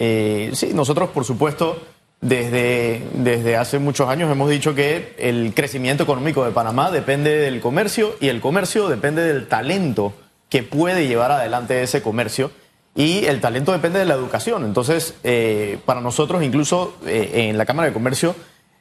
Eh, 0.00 0.50
sí, 0.54 0.72
nosotros, 0.72 1.10
por 1.10 1.26
supuesto, 1.26 1.78
desde, 2.22 3.02
desde 3.14 3.56
hace 3.56 3.78
muchos 3.78 4.08
años 4.08 4.32
hemos 4.32 4.48
dicho 4.48 4.74
que 4.74 5.14
el 5.18 5.52
crecimiento 5.54 6.02
económico 6.02 6.44
de 6.44 6.50
Panamá 6.50 6.90
depende 6.90 7.36
del 7.36 7.60
comercio 7.60 8.16
y 8.18 8.28
el 8.28 8.40
comercio 8.40 8.88
depende 8.88 9.22
del 9.22 9.46
talento 9.46 10.14
que 10.48 10.62
puede 10.62 11.06
llevar 11.06 11.30
adelante 11.30 11.82
ese 11.82 12.02
comercio 12.02 12.50
y 12.94 13.26
el 13.26 13.40
talento 13.40 13.72
depende 13.72 13.98
de 13.98 14.06
la 14.06 14.14
educación. 14.14 14.64
Entonces, 14.64 15.14
eh, 15.22 15.78
para 15.84 16.00
nosotros, 16.00 16.42
incluso 16.42 16.96
eh, 17.06 17.48
en 17.50 17.58
la 17.58 17.66
Cámara 17.66 17.88
de 17.88 17.94
Comercio, 17.94 18.34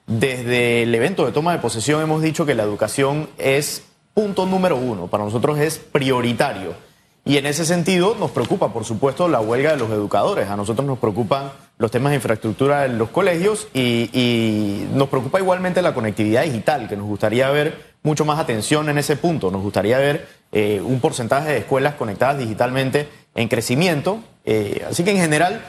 desde 0.08 0.84
el 0.84 0.96
evento 0.96 1.26
de 1.26 1.34
toma 1.34 1.52
de 1.52 1.60
posesión 1.60 2.02
hemos 2.02 2.22
dicho 2.22 2.46
que 2.46 2.56
la 2.56 2.64
educación 2.64 3.30
es 3.38 3.84
punto 4.14 4.46
número 4.46 4.78
uno, 4.78 5.08
para 5.08 5.26
nosotros 5.26 5.60
es 5.60 5.78
prioritario. 5.78 6.89
Y 7.26 7.38
en 7.38 7.46
ese 7.46 7.66
sentido 7.66 8.16
nos 8.20 8.32
preocupa, 8.32 8.74
por 8.74 8.86
supuesto, 8.86 9.28
la 9.28 9.40
huelga 9.40 9.72
de 9.72 9.78
los 9.78 9.92
educadores. 9.92 10.50
A 10.50 10.56
nosotros 10.56 10.88
nos 10.88 11.00
preocupan 11.00 11.52
los 11.78 11.92
temas 11.92 12.12
de 12.12 12.16
infraestructura 12.16 12.86
en 12.86 12.98
los 12.98 13.10
colegios 13.10 13.68
y, 13.74 14.86
nos 14.93 15.10
preocupa 15.10 15.40
igualmente 15.40 15.82
la 15.82 15.93
conectividad 15.93 16.43
digital, 16.43 16.88
que 16.88 16.98
nos 16.98 17.06
gustaría 17.06 17.50
ver 17.50 17.90
mucho 18.04 18.26
más 18.26 18.40
atención 18.40 18.90
en 18.90 18.98
ese 18.98 19.16
punto. 19.16 19.52
Nos 19.52 19.62
gustaría 19.62 19.98
ver 19.98 20.28
eh, 20.52 20.82
un 20.84 21.00
porcentaje 21.00 21.52
de 21.52 21.57
escuelas 21.60 21.96
conectadas 21.96 22.38
digitalmente 22.38 23.07
en 23.36 23.48
crecimiento. 23.48 24.20
Eh, 24.46 24.86
así 24.90 25.04
que 25.04 25.12
en 25.12 25.18
general, 25.18 25.62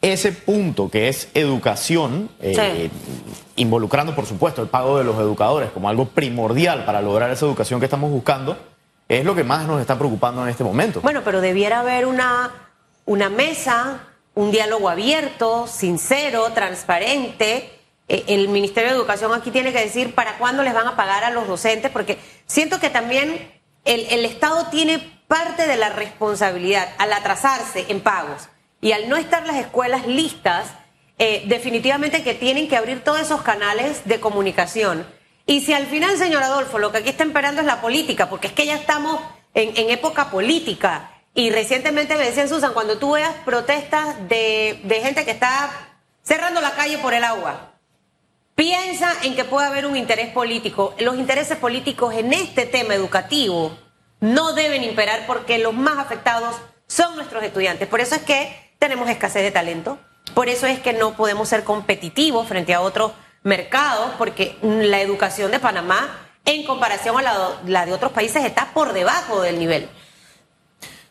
ese 0.00 0.32
punto 0.32 0.90
que 0.90 1.08
es 1.08 1.28
educación, 1.34 2.30
eh, 2.40 2.90
involucrando 3.56 4.14
por 4.14 4.26
supuesto 4.26 4.62
el 4.62 4.68
pago 4.68 4.98
de 4.98 5.04
los 5.04 5.16
educadores 5.16 5.70
como 5.70 5.88
algo 5.88 6.06
primordial 6.06 6.84
para 6.84 7.02
lograr 7.02 7.30
esa 7.30 7.46
educación 7.46 7.80
que 7.80 7.86
estamos 7.86 8.10
buscando, 8.10 8.56
es 9.08 9.24
lo 9.24 9.34
que 9.34 9.44
más 9.44 9.66
nos 9.66 9.80
está 9.80 9.98
preocupando 9.98 10.42
en 10.42 10.48
este 10.48 10.64
momento. 10.64 11.00
Bueno, 11.00 11.22
pero 11.24 11.40
debiera 11.40 11.80
haber 11.80 12.06
una, 12.06 12.52
una 13.04 13.28
mesa, 13.28 14.00
un 14.34 14.50
diálogo 14.50 14.88
abierto, 14.88 15.66
sincero, 15.66 16.50
transparente. 16.52 17.70
Eh, 18.08 18.24
el 18.28 18.48
Ministerio 18.48 18.90
de 18.90 18.96
Educación 18.96 19.32
aquí 19.34 19.50
tiene 19.50 19.72
que 19.72 19.80
decir 19.80 20.14
para 20.14 20.38
cuándo 20.38 20.62
les 20.62 20.74
van 20.74 20.86
a 20.86 20.96
pagar 20.96 21.24
a 21.24 21.30
los 21.30 21.46
docentes, 21.46 21.90
porque 21.90 22.18
siento 22.46 22.80
que 22.80 22.90
también 22.90 23.50
el, 23.84 24.06
el 24.10 24.24
Estado 24.24 24.66
tiene 24.70 24.98
parte 25.28 25.66
de 25.66 25.76
la 25.76 25.90
responsabilidad 25.90 26.88
al 26.98 27.12
atrasarse 27.12 27.86
en 27.88 28.00
pagos 28.00 28.48
y 28.80 28.92
al 28.92 29.08
no 29.08 29.16
estar 29.16 29.46
las 29.46 29.56
escuelas 29.56 30.06
listas, 30.06 30.68
eh, 31.18 31.44
definitivamente 31.46 32.22
que 32.22 32.34
tienen 32.34 32.68
que 32.68 32.76
abrir 32.76 33.02
todos 33.02 33.20
esos 33.20 33.42
canales 33.42 34.02
de 34.04 34.20
comunicación 34.20 35.06
y 35.46 35.60
si 35.60 35.74
al 35.74 35.86
final, 35.86 36.16
señor 36.16 36.42
Adolfo, 36.42 36.78
lo 36.78 36.90
que 36.90 36.98
aquí 36.98 37.10
está 37.10 37.24
esperando 37.24 37.60
es 37.60 37.66
la 37.66 37.80
política, 37.80 38.30
porque 38.30 38.46
es 38.46 38.52
que 38.52 38.66
ya 38.66 38.76
estamos 38.76 39.20
en, 39.52 39.90
época 39.90 40.30
política. 40.30 41.10
Y 41.34 41.50
recientemente 41.50 42.16
me 42.16 42.24
decían, 42.24 42.48
Susan, 42.48 42.72
cuando 42.72 42.98
tú 42.98 43.12
veas 43.12 43.34
protestas 43.44 44.28
de, 44.28 44.80
de 44.84 45.00
gente 45.00 45.24
que 45.24 45.32
está 45.32 45.70
cerrando 46.22 46.60
la 46.60 46.70
calle 46.72 46.96
por 46.98 47.12
el 47.12 47.24
agua, 47.24 47.72
piensa 48.54 49.12
en 49.22 49.34
que 49.34 49.44
puede 49.44 49.66
haber 49.66 49.84
un 49.84 49.96
interés 49.96 50.32
político. 50.32 50.94
Los 50.98 51.16
intereses 51.16 51.58
políticos 51.58 52.14
en 52.14 52.32
este 52.32 52.66
tema 52.66 52.94
educativo 52.94 53.76
no 54.20 54.54
deben 54.54 54.82
imperar 54.82 55.26
porque 55.26 55.58
los 55.58 55.74
más 55.74 55.98
afectados 55.98 56.56
son 56.86 57.16
nuestros 57.16 57.42
estudiantes. 57.42 57.88
Por 57.88 58.00
eso 58.00 58.14
es 58.14 58.22
que 58.22 58.72
tenemos 58.78 59.10
escasez 59.10 59.42
de 59.42 59.50
talento, 59.50 59.98
por 60.32 60.48
eso 60.48 60.66
es 60.66 60.80
que 60.80 60.92
no 60.92 61.16
podemos 61.16 61.48
ser 61.48 61.64
competitivos 61.64 62.48
frente 62.48 62.72
a 62.74 62.80
otros 62.80 63.12
mercados, 63.44 64.12
porque 64.18 64.56
la 64.62 65.00
educación 65.00 65.52
de 65.52 65.60
Panamá, 65.60 66.08
en 66.44 66.64
comparación 66.64 67.16
a 67.18 67.22
la, 67.66 67.86
de 67.86 67.92
otros 67.92 68.10
países, 68.10 68.44
está 68.44 68.72
por 68.74 68.92
debajo 68.92 69.40
del 69.42 69.58
nivel. 69.58 69.88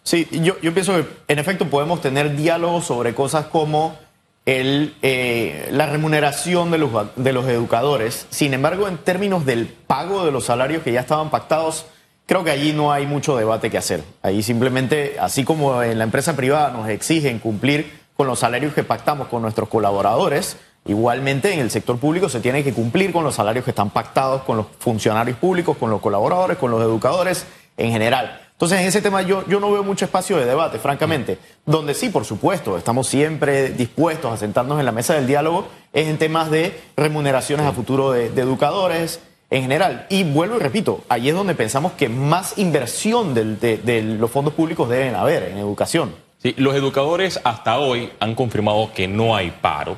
Sí, 0.02 0.28
yo, 0.32 0.58
pienso 0.74 0.96
que 0.96 1.06
en 1.30 1.40
efecto 1.40 1.70
podemos 1.70 2.02
tener 2.02 2.36
diálogos 2.36 2.86
sobre 2.86 3.16
cosas 3.16 3.46
como 3.46 3.98
eh, 4.46 5.70
la 5.72 5.86
remuneración 5.86 6.72
de 6.72 6.78
los, 6.80 6.92
de 7.16 7.32
los 7.32 7.48
educadores. 7.48 8.28
Sin 8.30 8.54
embargo, 8.54 8.90
en 8.90 8.98
términos 8.98 9.46
del 9.46 9.68
pago 9.68 10.26
de 10.26 10.32
los 10.32 10.44
salarios 10.46 10.84
que 10.84 10.92
ya 10.92 11.00
estaban 11.00 11.30
pactados, 11.30 11.86
creo 12.26 12.44
que 12.44 12.52
allí 12.52 12.74
no 12.74 12.92
hay 12.92 13.06
mucho 13.06 13.38
debate 13.38 13.70
que 13.70 13.78
hacer. 13.78 14.04
Ahí 14.22 14.44
simplemente, 14.44 15.18
así 15.20 15.44
como 15.44 15.82
en 15.84 15.98
la 16.00 16.04
empresa 16.04 16.36
privada 16.36 16.72
nos 16.72 16.90
exigen 16.90 17.40
cumplir 17.40 18.04
con 18.16 18.28
los 18.28 18.40
salarios 18.40 18.74
que 18.74 18.84
pactamos 18.84 19.28
con 19.28 19.42
nuestros 19.42 19.70
colaboradores, 19.70 20.58
Igualmente, 20.86 21.54
en 21.54 21.60
el 21.60 21.72
sector 21.72 21.98
público 21.98 22.28
se 22.28 22.42
tiene 22.42 22.64
que 22.64 22.74
cumplir 22.74 23.14
con 23.14 23.24
los 23.24 23.36
salarios 23.36 23.64
que 23.64 23.72
están 23.72 23.90
pactados 23.90 24.44
con 24.44 24.58
los 24.58 24.66
funcionarios 24.80 25.38
públicos, 25.38 25.78
con 25.78 25.90
los 25.90 26.02
colaboradores, 26.02 26.58
con 26.58 26.72
los 26.72 26.82
educadores 26.82 27.46
en 27.78 27.92
general. 27.92 28.42
Entonces, 28.52 28.82
en 28.82 28.88
ese 28.88 29.02
tema 29.02 29.22
yo, 29.22 29.48
yo 29.48 29.60
no 29.60 29.72
veo 29.72 29.84
mucho 29.84 30.06
espacio 30.06 30.38
de 30.38 30.46
debate, 30.46 30.80
francamente. 30.80 31.38
Donde 31.66 31.94
sí, 31.94 32.10
por 32.10 32.26
supuesto, 32.26 32.78
estamos 32.78 33.08
siempre 33.08 33.70
dispuestos 33.70 34.32
a 34.32 34.38
sentarnos 34.38 34.80
en 34.80 34.86
la 34.86 34.92
mesa 34.92 35.14
del 35.14 35.26
diálogo, 35.26 35.68
es 35.94 36.08
en 36.08 36.18
temas 36.18 36.52
de 36.52 36.78
remuneraciones 36.98 37.66
a 37.66 37.72
futuro 37.72 38.12
de, 38.12 38.28
educadores 38.28 39.22
en 39.50 39.64
general. 39.64 40.06
Y 40.10 40.24
vuelvo 40.24 40.58
y 40.58 40.60
repito, 40.60 41.04
ahí 41.08 41.30
es 41.30 41.36
donde 41.36 41.56
pensamos 41.56 41.94
que 41.94 42.10
más 42.10 42.58
inversión 42.58 43.34
de, 43.34 43.78
de 43.78 44.02
los 44.02 44.30
fondos 44.30 44.54
públicos 44.54 44.90
deben 44.90 45.16
haber 45.16 45.44
en 45.44 45.58
educación. 45.58 46.14
Sí, 46.42 46.54
los 46.58 46.76
educadores 46.76 47.40
hasta 47.46 47.80
hoy 47.80 48.12
han 48.20 48.36
confirmado 48.36 48.92
que 48.94 49.08
no 49.08 49.36
hay 49.36 49.52
paro 49.52 49.98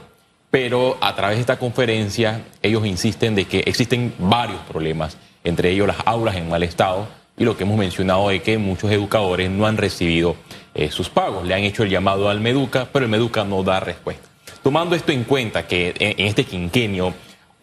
pero 0.51 0.97
a 1.01 1.15
través 1.15 1.37
de 1.37 1.41
esta 1.41 1.59
conferencia 1.59 2.41
ellos 2.61 2.85
insisten 2.85 3.35
de 3.35 3.45
que 3.45 3.59
existen 3.59 4.13
varios 4.17 4.61
problemas, 4.61 5.17
entre 5.43 5.71
ellos 5.71 5.87
las 5.87 5.97
aulas 6.05 6.35
en 6.35 6.49
mal 6.49 6.63
estado 6.63 7.07
y 7.37 7.43
lo 7.43 7.57
que 7.57 7.63
hemos 7.63 7.77
mencionado 7.77 8.29
de 8.29 8.41
que 8.41 8.57
muchos 8.57 8.91
educadores 8.91 9.49
no 9.49 9.67
han 9.67 9.77
recibido 9.77 10.35
eh, 10.73 10.89
sus 10.89 11.09
pagos. 11.09 11.45
Le 11.45 11.53
han 11.53 11.63
hecho 11.63 11.83
el 11.83 11.89
llamado 11.89 12.29
al 12.29 12.39
Meduca, 12.39 12.87
pero 12.91 13.05
el 13.05 13.11
Meduca 13.11 13.43
no 13.43 13.63
da 13.63 13.79
respuesta. 13.79 14.27
Tomando 14.63 14.95
esto 14.95 15.11
en 15.11 15.25
cuenta 15.25 15.67
que 15.67 15.93
en 15.99 16.25
este 16.25 16.43
quinquenio 16.45 17.13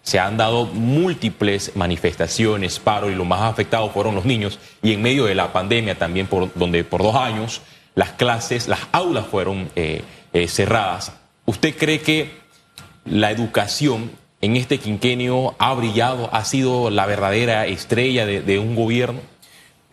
se 0.03 0.19
han 0.19 0.37
dado 0.37 0.67
múltiples 0.67 1.73
manifestaciones, 1.77 2.79
paro 2.79 3.11
y 3.11 3.15
lo 3.15 3.25
más 3.25 3.43
afectado 3.43 3.89
fueron 3.91 4.15
los 4.15 4.25
niños 4.25 4.59
y 4.83 4.93
en 4.93 5.03
medio 5.03 5.25
de 5.25 5.35
la 5.35 5.53
pandemia 5.53 5.97
también 5.97 6.27
por 6.27 6.53
donde 6.55 6.85
por 6.85 7.03
dos 7.03 7.15
años 7.15 7.63
las 7.95 8.11
clases, 8.11 8.69
las 8.69 8.81
aulas 8.93 9.27
fueron 9.27 9.71
eh, 9.77 10.03
eh, 10.33 10.49
cerradas. 10.49 11.13
¿Usted 11.45 11.77
cree 11.77 12.01
que 12.01 12.42
la 13.05 13.31
educación 13.31 14.11
en 14.41 14.57
este 14.57 14.79
quinquenio 14.79 15.55
ha 15.59 15.73
brillado, 15.75 16.29
ha 16.33 16.45
sido 16.45 16.91
la 16.91 17.07
verdadera 17.07 17.67
estrella 17.67 18.27
de, 18.27 18.59
un 18.59 18.75
gobierno? 18.75 19.21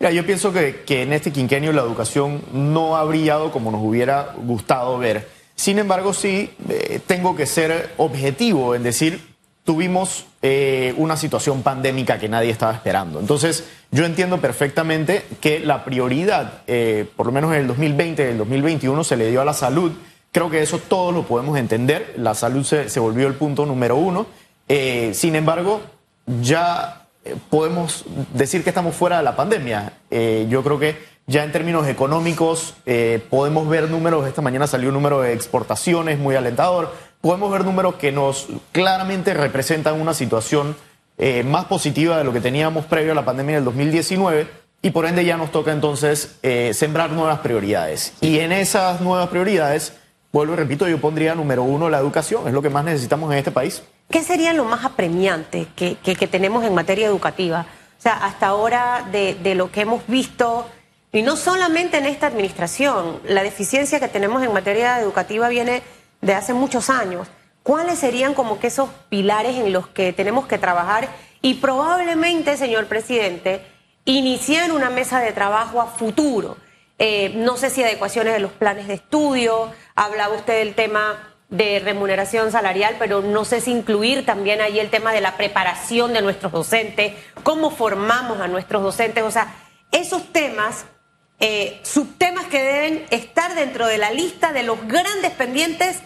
Yo 0.00 0.26
pienso 0.26 0.52
que, 0.52 0.84
en 0.88 1.12
este 1.12 1.30
quinquenio 1.30 1.72
la 1.72 1.82
educación 1.82 2.42
no 2.52 2.96
ha 2.96 3.04
brillado 3.04 3.52
como 3.52 3.70
nos 3.70 3.82
hubiera 3.82 4.34
gustado 4.36 4.98
ver. 4.98 5.28
Sin 5.54 5.78
embargo, 5.78 6.14
sí 6.14 6.50
eh, 6.68 7.00
tengo 7.06 7.36
que 7.36 7.46
ser 7.46 7.92
objetivo 7.98 8.74
en 8.74 8.82
decir, 8.82 9.20
tuvimos 9.62 10.24
eh, 10.42 10.94
una 10.96 11.16
situación 11.16 11.62
pandémica 11.62 12.18
que 12.18 12.28
nadie 12.28 12.50
estaba 12.50 12.72
esperando. 12.72 13.20
Entonces, 13.20 13.64
yo 13.90 14.04
entiendo 14.04 14.40
perfectamente 14.40 15.22
que 15.40 15.60
la 15.60 15.84
prioridad, 15.84 16.62
eh, 16.66 17.06
por 17.14 17.26
lo 17.26 17.32
menos 17.32 17.52
en 17.52 17.60
el 17.60 17.66
2020 17.66 18.22
y 18.22 18.26
el 18.26 18.38
2021, 18.38 19.04
se 19.04 19.16
le 19.16 19.30
dio 19.30 19.42
a 19.42 19.44
la 19.44 19.52
salud 19.52 19.92
Creo 20.32 20.48
que 20.48 20.62
eso 20.62 20.78
todos 20.78 21.12
lo 21.12 21.24
podemos 21.24 21.58
entender. 21.58 22.14
La 22.16 22.34
salud 22.34 22.64
se, 22.64 23.00
volvió 23.00 23.26
el 23.26 23.34
punto 23.34 23.66
número 23.66 23.96
uno. 23.96 24.26
Eh, 24.68 25.10
sin 25.12 25.34
embargo, 25.34 25.80
ya 26.40 27.06
eh, 27.24 27.34
podemos 27.50 28.04
decir 28.32 28.62
que 28.62 28.70
estamos 28.70 28.94
fuera 28.94 29.16
de 29.16 29.24
la 29.24 29.34
pandemia. 29.34 29.94
Eh, 30.08 30.46
yo 30.48 30.62
creo 30.62 30.78
que 30.78 30.96
ya 31.26 31.42
en 31.42 31.52
términos 31.52 31.86
económicos 31.86 32.74
podemos 33.28 33.68
ver 33.68 33.88
números, 33.88 34.26
esta 34.26 34.42
mañana 34.42 34.66
salió 34.66 34.88
un 34.88 34.94
número 34.94 35.20
de 35.20 35.32
exportaciones 35.32 36.18
muy 36.18 36.34
alentador, 36.34 36.92
podemos 37.20 37.52
ver 37.52 37.64
números 37.64 37.94
que 37.96 38.10
nos 38.10 38.48
claramente 38.72 39.32
representan 39.32 40.00
una 40.00 40.12
situación 40.12 40.74
más 41.44 41.66
positiva 41.66 42.18
de 42.18 42.24
lo 42.24 42.32
que 42.32 42.40
teníamos 42.40 42.84
previo 42.86 43.12
a 43.12 43.14
la 43.14 43.24
pandemia 43.24 43.56
del 43.56 43.64
2019 43.64 44.48
y 44.82 44.90
por 44.90 45.06
ende 45.06 45.24
ya 45.24 45.36
nos 45.36 45.52
toca 45.52 45.70
entonces 45.70 46.36
sembrar 46.72 47.12
nuevas 47.12 47.38
prioridades. 47.38 48.12
Y 48.20 48.40
en 48.40 48.50
esas 48.50 49.00
nuevas 49.00 49.28
prioridades 49.28 49.99
vuelvo 50.32 50.54
y 50.54 50.56
repito, 50.56 50.88
yo 50.88 51.00
pondría 51.00 51.34
número 51.34 51.62
uno 51.62 51.88
la 51.90 51.98
educación, 51.98 52.46
es 52.46 52.54
lo 52.54 52.62
que 52.62 52.70
más 52.70 52.84
necesitamos 52.84 53.32
en 53.32 53.38
este 53.38 53.50
país. 53.50 53.82
¿Qué 54.10 54.22
sería 54.22 54.52
lo 54.52 54.64
más 54.64 54.84
apremiante 54.84 55.68
que, 55.76 55.96
tenemos 56.30 56.64
en 56.64 56.74
materia 56.74 57.06
educativa? 57.06 57.66
O 57.98 58.02
sea, 58.02 58.14
hasta 58.14 58.46
ahora 58.46 59.06
de, 59.12 59.34
de, 59.34 59.54
lo 59.54 59.70
que 59.70 59.82
hemos 59.82 60.06
visto, 60.06 60.66
y 61.12 61.22
no 61.22 61.36
solamente 61.36 61.98
en 61.98 62.06
esta 62.06 62.28
administración, 62.28 63.20
la 63.24 63.42
deficiencia 63.42 64.00
que 64.00 64.08
tenemos 64.08 64.42
en 64.42 64.52
materia 64.52 65.00
educativa 65.00 65.48
viene 65.48 65.82
de 66.20 66.34
hace 66.34 66.54
muchos 66.54 66.90
años. 66.90 67.28
¿Cuáles 67.62 67.98
serían 67.98 68.34
como 68.34 68.58
que 68.58 68.68
esos 68.68 68.88
pilares 69.10 69.56
en 69.56 69.72
los 69.72 69.86
que 69.88 70.12
tenemos 70.12 70.46
que 70.46 70.58
trabajar? 70.58 71.08
Y 71.42 71.54
probablemente, 71.54 72.56
señor 72.56 72.86
presidente, 72.86 73.62
iniciar 74.06 74.72
una 74.72 74.88
mesa 74.88 75.20
de 75.20 75.32
trabajo 75.32 75.80
a 75.80 75.86
futuro 75.86 76.56
eh, 77.02 77.32
no 77.34 77.56
sé 77.56 77.70
si 77.70 77.82
adecuaciones 77.82 78.34
de 78.34 78.40
los 78.40 78.52
planes 78.52 78.86
de 78.86 78.92
estudio, 78.92 79.72
hablaba 80.00 80.34
usted 80.34 80.58
del 80.58 80.74
tema 80.74 81.18
de 81.50 81.78
remuneración 81.80 82.50
salarial, 82.50 82.96
pero 82.98 83.20
no 83.20 83.44
sé 83.44 83.60
si 83.60 83.70
incluir 83.70 84.24
también 84.24 84.60
ahí 84.60 84.78
el 84.78 84.88
tema 84.88 85.12
de 85.12 85.20
la 85.20 85.36
preparación 85.36 86.12
de 86.14 86.22
nuestros 86.22 86.52
docentes, 86.52 87.14
cómo 87.42 87.70
formamos 87.70 88.40
a 88.40 88.48
nuestros 88.48 88.82
docentes, 88.82 89.22
o 89.24 89.30
sea, 89.30 89.54
esos 89.92 90.32
temas, 90.32 90.86
eh, 91.40 91.80
subtemas 91.82 92.46
que 92.46 92.62
deben 92.62 93.06
estar 93.10 93.54
dentro 93.54 93.86
de 93.86 93.98
la 93.98 94.10
lista 94.10 94.52
de 94.52 94.62
los 94.62 94.86
grandes 94.86 95.32
pendientes 95.32 96.00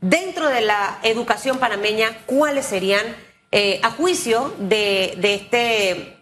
dentro 0.00 0.48
de 0.48 0.62
la 0.62 0.98
educación 1.02 1.58
panameña, 1.58 2.18
¿cuáles 2.26 2.66
serían, 2.66 3.04
eh, 3.52 3.80
a 3.82 3.90
juicio 3.90 4.54
de, 4.58 5.14
de 5.18 5.34
este 5.34 6.18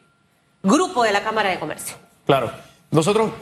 grupo 0.62 1.04
de 1.04 1.12
la 1.12 1.22
Cámara 1.22 1.50
de 1.50 1.58
Comercio? 1.58 1.96
Claro. 2.26 2.52
Nosotros 2.90 3.32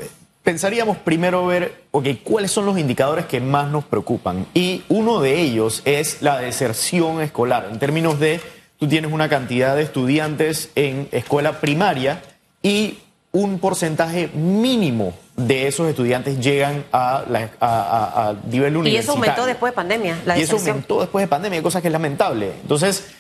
pensaríamos 0.42 0.96
primero 0.98 1.46
ver, 1.46 1.82
ok, 1.90 2.06
cuáles 2.24 2.50
son 2.50 2.66
los 2.66 2.78
indicadores 2.78 3.26
que 3.26 3.40
más 3.40 3.70
nos 3.70 3.84
preocupan. 3.84 4.46
Y 4.54 4.82
uno 4.88 5.20
de 5.20 5.40
ellos 5.40 5.82
es 5.84 6.22
la 6.22 6.38
deserción 6.38 7.20
escolar, 7.20 7.68
en 7.70 7.78
términos 7.78 8.18
de, 8.18 8.40
tú 8.78 8.88
tienes 8.88 9.12
una 9.12 9.28
cantidad 9.28 9.76
de 9.76 9.82
estudiantes 9.82 10.70
en 10.74 11.08
escuela 11.12 11.60
primaria 11.60 12.22
y 12.62 12.98
un 13.30 13.58
porcentaje 13.58 14.28
mínimo 14.28 15.14
de 15.36 15.66
esos 15.66 15.88
estudiantes 15.88 16.38
llegan 16.38 16.84
a, 16.92 17.24
la, 17.28 17.50
a, 17.60 18.28
a 18.28 18.34
nivel 18.50 18.76
universitario. 18.76 18.92
Y 18.92 18.96
eso 18.98 19.12
aumentó 19.12 19.46
después 19.46 19.72
de 19.72 19.76
pandemia, 19.76 20.18
la 20.26 20.38
Y 20.38 20.42
eso 20.42 20.56
aumentó 20.56 21.00
después 21.00 21.22
de 21.22 21.28
pandemia, 21.28 21.62
cosa 21.62 21.80
que 21.80 21.88
es 21.88 21.92
lamentable. 21.92 22.52
Entonces, 22.60 23.14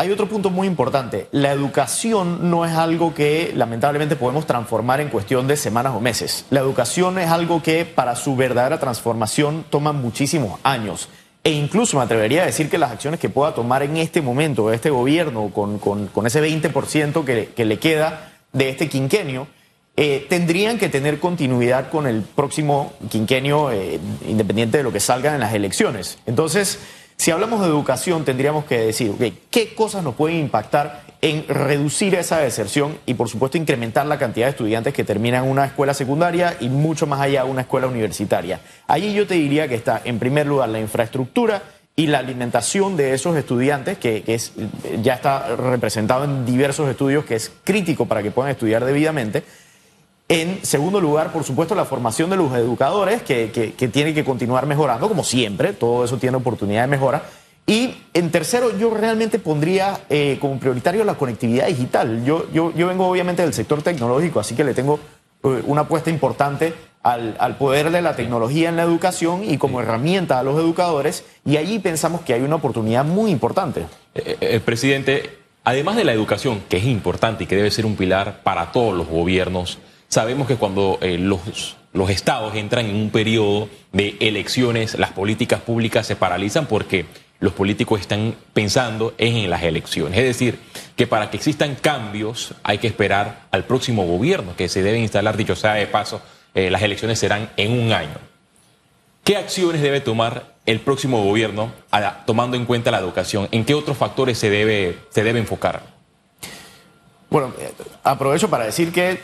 hay 0.00 0.10
otro 0.10 0.26
punto 0.26 0.48
muy 0.48 0.66
importante. 0.66 1.26
La 1.30 1.52
educación 1.52 2.48
no 2.50 2.64
es 2.64 2.72
algo 2.72 3.12
que 3.12 3.52
lamentablemente 3.54 4.16
podemos 4.16 4.46
transformar 4.46 5.02
en 5.02 5.10
cuestión 5.10 5.46
de 5.46 5.58
semanas 5.58 5.92
o 5.94 6.00
meses. 6.00 6.46
La 6.48 6.60
educación 6.60 7.18
es 7.18 7.28
algo 7.28 7.62
que 7.62 7.84
para 7.84 8.16
su 8.16 8.34
verdadera 8.34 8.80
transformación 8.80 9.62
toma 9.68 9.92
muchísimos 9.92 10.58
años. 10.62 11.10
E 11.44 11.50
incluso 11.50 11.98
me 11.98 12.04
atrevería 12.04 12.44
a 12.44 12.46
decir 12.46 12.70
que 12.70 12.78
las 12.78 12.92
acciones 12.92 13.20
que 13.20 13.28
pueda 13.28 13.54
tomar 13.54 13.82
en 13.82 13.98
este 13.98 14.22
momento 14.22 14.72
este 14.72 14.88
gobierno 14.88 15.50
con, 15.50 15.78
con, 15.78 16.26
ese 16.26 16.42
20% 16.42 17.22
que, 17.22 17.50
que 17.54 17.64
le 17.66 17.78
queda 17.78 18.32
de 18.54 18.70
este 18.70 18.88
quinquenio, 18.88 19.48
eh, 19.98 20.24
tendrían 20.30 20.78
que 20.78 20.88
tener 20.88 21.20
continuidad 21.20 21.90
con 21.90 22.06
el 22.06 22.22
próximo 22.22 22.94
quinquenio, 23.10 23.70
eh, 23.70 24.00
independiente 24.26 24.78
de 24.78 24.82
lo 24.82 24.92
que 24.92 25.00
salga 25.00 25.34
en 25.34 25.40
las 25.40 25.52
elecciones. 25.52 26.16
Entonces, 26.24 26.78
si 27.20 27.30
hablamos 27.30 27.60
de 27.60 27.66
educación, 27.66 28.24
tendríamos 28.24 28.64
que 28.64 28.78
decir, 28.78 29.12
¿qué 29.50 29.74
cosas 29.74 30.02
nos 30.02 30.14
pueden 30.14 30.38
impactar 30.38 31.02
en 31.20 31.46
reducir 31.48 32.14
esa 32.14 32.38
deserción 32.38 32.96
y, 33.04 33.12
por 33.12 33.28
supuesto, 33.28 33.58
incrementar 33.58 34.06
la 34.06 34.18
cantidad 34.18 34.46
de 34.46 34.52
estudiantes 34.52 34.94
que 34.94 35.04
terminan 35.04 35.46
una 35.46 35.66
escuela 35.66 35.92
secundaria 35.92 36.56
y 36.60 36.70
mucho 36.70 37.06
más 37.06 37.20
allá 37.20 37.44
una 37.44 37.60
escuela 37.60 37.88
universitaria? 37.88 38.60
Allí 38.86 39.12
yo 39.12 39.26
te 39.26 39.34
diría 39.34 39.68
que 39.68 39.74
está, 39.74 40.00
en 40.02 40.18
primer 40.18 40.46
lugar, 40.46 40.70
la 40.70 40.80
infraestructura 40.80 41.62
y 41.94 42.06
la 42.06 42.20
alimentación 42.20 42.96
de 42.96 43.12
esos 43.12 43.36
estudiantes, 43.36 43.98
que, 43.98 44.22
que 44.22 44.32
es, 44.32 44.54
ya 45.02 45.12
está 45.12 45.56
representado 45.56 46.24
en 46.24 46.46
diversos 46.46 46.88
estudios, 46.88 47.26
que 47.26 47.34
es 47.34 47.52
crítico 47.64 48.06
para 48.06 48.22
que 48.22 48.30
puedan 48.30 48.50
estudiar 48.50 48.82
debidamente. 48.82 49.44
En 50.30 50.64
segundo 50.64 51.00
lugar, 51.00 51.32
por 51.32 51.42
supuesto, 51.42 51.74
la 51.74 51.84
formación 51.84 52.30
de 52.30 52.36
los 52.36 52.54
educadores, 52.54 53.20
que, 53.22 53.50
que, 53.50 53.72
que, 53.72 53.88
tiene 53.88 54.14
que 54.14 54.24
continuar 54.24 54.64
mejorando, 54.64 55.08
como 55.08 55.24
siempre, 55.24 55.72
todo 55.72 56.04
eso 56.04 56.18
tiene 56.18 56.36
oportunidad 56.36 56.82
de 56.82 56.86
mejora. 56.86 57.24
Y 57.66 57.96
en 58.14 58.30
tercero, 58.30 58.78
yo 58.78 58.94
realmente 58.94 59.40
pondría 59.40 60.02
eh, 60.08 60.38
como 60.40 60.60
prioritario 60.60 61.02
la 61.02 61.14
conectividad 61.14 61.66
digital. 61.66 62.24
Yo, 62.24 62.46
yo, 62.52 62.72
yo 62.76 62.86
vengo 62.86 63.08
obviamente 63.08 63.42
del 63.42 63.52
sector 63.52 63.82
tecnológico, 63.82 64.38
así 64.38 64.54
que 64.54 64.62
le 64.62 64.72
tengo 64.72 65.00
eh, 65.42 65.62
una 65.66 65.80
apuesta 65.80 66.10
importante 66.10 66.74
al, 67.02 67.34
al, 67.40 67.56
poder 67.56 67.90
de 67.90 68.00
la 68.00 68.14
tecnología 68.14 68.68
en 68.68 68.76
la 68.76 68.84
educación 68.84 69.42
y 69.42 69.58
como 69.58 69.80
herramienta 69.80 70.38
a 70.38 70.44
los 70.44 70.56
educadores, 70.60 71.24
y 71.44 71.56
allí 71.56 71.80
pensamos 71.80 72.20
que 72.20 72.34
hay 72.34 72.42
una 72.42 72.54
oportunidad 72.54 73.04
muy 73.04 73.32
importante. 73.32 73.86
Eh, 74.14 74.36
eh, 74.40 74.60
presidente, 74.60 75.38
además 75.64 75.96
de 75.96 76.04
la 76.04 76.12
educación, 76.12 76.62
que 76.68 76.76
es 76.76 76.84
importante 76.84 77.42
y 77.42 77.46
que 77.48 77.56
debe 77.56 77.72
ser 77.72 77.84
un 77.84 77.96
pilar 77.96 78.44
para 78.44 78.70
todos 78.70 78.96
los 78.96 79.08
gobiernos, 79.08 79.78
sabemos 80.10 80.46
que 80.46 80.56
cuando 80.56 80.98
eh, 81.00 81.16
los, 81.16 81.76
los 81.94 82.10
estados 82.10 82.54
entran 82.54 82.86
en 82.86 82.96
un 82.96 83.10
periodo 83.10 83.70
de 83.92 84.16
elecciones, 84.20 84.98
las 84.98 85.12
políticas 85.12 85.60
públicas 85.62 86.06
se 86.06 86.16
paralizan 86.16 86.66
porque 86.66 87.06
los 87.38 87.54
políticos 87.54 88.00
están 88.00 88.34
pensando 88.52 89.14
en 89.16 89.48
las 89.48 89.62
elecciones. 89.62 90.18
Es 90.18 90.24
decir, 90.24 90.58
que 90.96 91.06
para 91.06 91.30
que 91.30 91.38
existan 91.38 91.74
cambios 91.76 92.54
hay 92.62 92.78
que 92.78 92.86
esperar 92.86 93.46
al 93.50 93.64
próximo 93.64 94.04
gobierno 94.04 94.54
que 94.56 94.68
se 94.68 94.82
debe 94.82 94.98
instalar, 94.98 95.38
dicho 95.38 95.56
sea 95.56 95.74
de 95.74 95.86
paso, 95.86 96.20
eh, 96.54 96.70
las 96.70 96.82
elecciones 96.82 97.18
serán 97.18 97.48
en 97.56 97.72
un 97.72 97.92
año. 97.92 98.18
¿Qué 99.24 99.36
acciones 99.36 99.80
debe 99.80 100.00
tomar 100.00 100.56
el 100.66 100.80
próximo 100.80 101.22
gobierno 101.22 101.72
tomando 102.26 102.56
en 102.56 102.66
cuenta 102.66 102.90
la 102.90 102.98
educación? 102.98 103.48
¿En 103.52 103.64
qué 103.64 103.74
otros 103.74 103.96
factores 103.96 104.38
se 104.38 104.50
debe, 104.50 104.98
se 105.10 105.22
debe 105.22 105.38
enfocar? 105.38 105.82
Bueno, 107.30 107.54
eh, 107.60 107.70
aprovecho 108.02 108.50
para 108.50 108.64
decir 108.64 108.92
que 108.92 109.20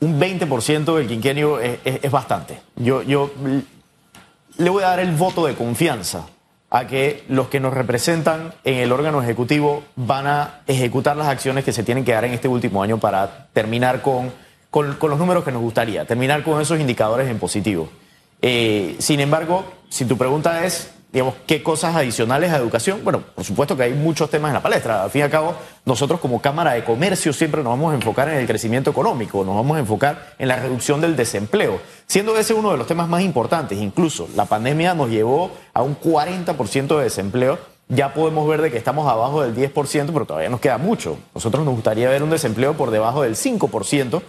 un 0.00 0.20
20% 0.20 0.96
del 0.96 1.08
quinquenio 1.08 1.60
es, 1.60 1.78
es, 1.84 2.10
bastante. 2.10 2.60
Yo, 2.76 3.02
yo 3.02 3.30
le 4.56 4.70
voy 4.70 4.82
a 4.82 4.88
dar 4.88 5.00
el 5.00 5.12
voto 5.12 5.46
de 5.46 5.54
confianza 5.54 6.26
a 6.70 6.86
que 6.86 7.24
los 7.28 7.48
que 7.48 7.60
nos 7.60 7.74
representan 7.74 8.54
en 8.64 8.76
el 8.76 8.92
órgano 8.92 9.22
ejecutivo 9.22 9.82
van 9.96 10.26
a 10.26 10.60
ejecutar 10.66 11.16
las 11.16 11.28
acciones 11.28 11.64
que 11.64 11.72
se 11.72 11.82
tienen 11.82 12.04
que 12.04 12.12
dar 12.12 12.24
en 12.24 12.34
este 12.34 12.48
último 12.48 12.82
año 12.82 12.98
para 12.98 13.48
terminar 13.52 14.02
con 14.02 14.32
con, 14.70 14.94
con, 14.94 15.10
los 15.10 15.18
números 15.18 15.44
que 15.44 15.52
nos 15.52 15.62
gustaría, 15.62 16.04
terminar 16.04 16.42
con 16.42 16.60
esos 16.60 16.78
indicadores 16.78 17.28
en 17.28 17.38
positivo. 17.38 17.88
Eh, 18.42 18.96
sin 18.98 19.20
embargo, 19.20 19.64
si 19.88 20.04
tu 20.04 20.16
pregunta 20.16 20.64
es, 20.64 20.92
digamos, 21.12 21.34
¿qué 21.46 21.62
cosas 21.62 21.96
adicionales 21.96 22.52
a 22.52 22.56
educación? 22.56 23.00
Bueno, 23.02 23.22
por 23.34 23.44
supuesto 23.44 23.76
que 23.76 23.84
hay 23.84 23.94
muchos 23.94 24.28
temas 24.28 24.50
en 24.50 24.54
la 24.54 24.62
palestra. 24.62 25.04
Al 25.04 25.10
fin 25.10 25.20
y 25.20 25.22
al 25.22 25.30
cabo, 25.30 25.54
nosotros 25.86 26.20
como 26.20 26.40
Cámara 26.42 26.72
de 26.72 26.84
Comercio 26.84 27.32
siempre 27.32 27.62
nos 27.62 27.72
vamos 27.72 27.92
a 27.92 27.96
enfocar 27.96 28.28
en 28.28 28.36
el 28.36 28.46
crecimiento 28.46 28.90
económico, 28.90 29.44
nos 29.44 29.54
vamos 29.54 29.76
a 29.76 29.80
enfocar 29.80 30.34
en 30.38 30.48
la 30.48 30.56
reducción 30.56 31.00
del 31.00 31.16
desempleo, 31.16 31.80
siendo 32.06 32.36
ese 32.36 32.52
uno 32.52 32.72
de 32.72 32.78
los 32.78 32.86
temas 32.86 33.08
más 33.08 33.22
importantes. 33.22 33.78
Incluso 33.78 34.28
la 34.36 34.44
pandemia 34.44 34.94
nos 34.94 35.08
llevó 35.08 35.50
a 35.72 35.82
un 35.82 35.98
40% 35.98 36.98
de 36.98 37.04
desempleo. 37.04 37.58
Ya 37.90 38.12
podemos 38.12 38.46
ver 38.46 38.60
de 38.60 38.70
que 38.70 38.76
estamos 38.76 39.10
abajo 39.10 39.42
del 39.42 39.56
10%, 39.56 40.10
pero 40.12 40.26
todavía 40.26 40.50
nos 40.50 40.60
queda 40.60 40.76
mucho. 40.76 41.18
Nosotros 41.34 41.64
nos 41.64 41.74
gustaría 41.74 42.10
ver 42.10 42.22
un 42.22 42.28
desempleo 42.28 42.74
por 42.74 42.90
debajo 42.90 43.22
del 43.22 43.34
5%. 43.34 44.20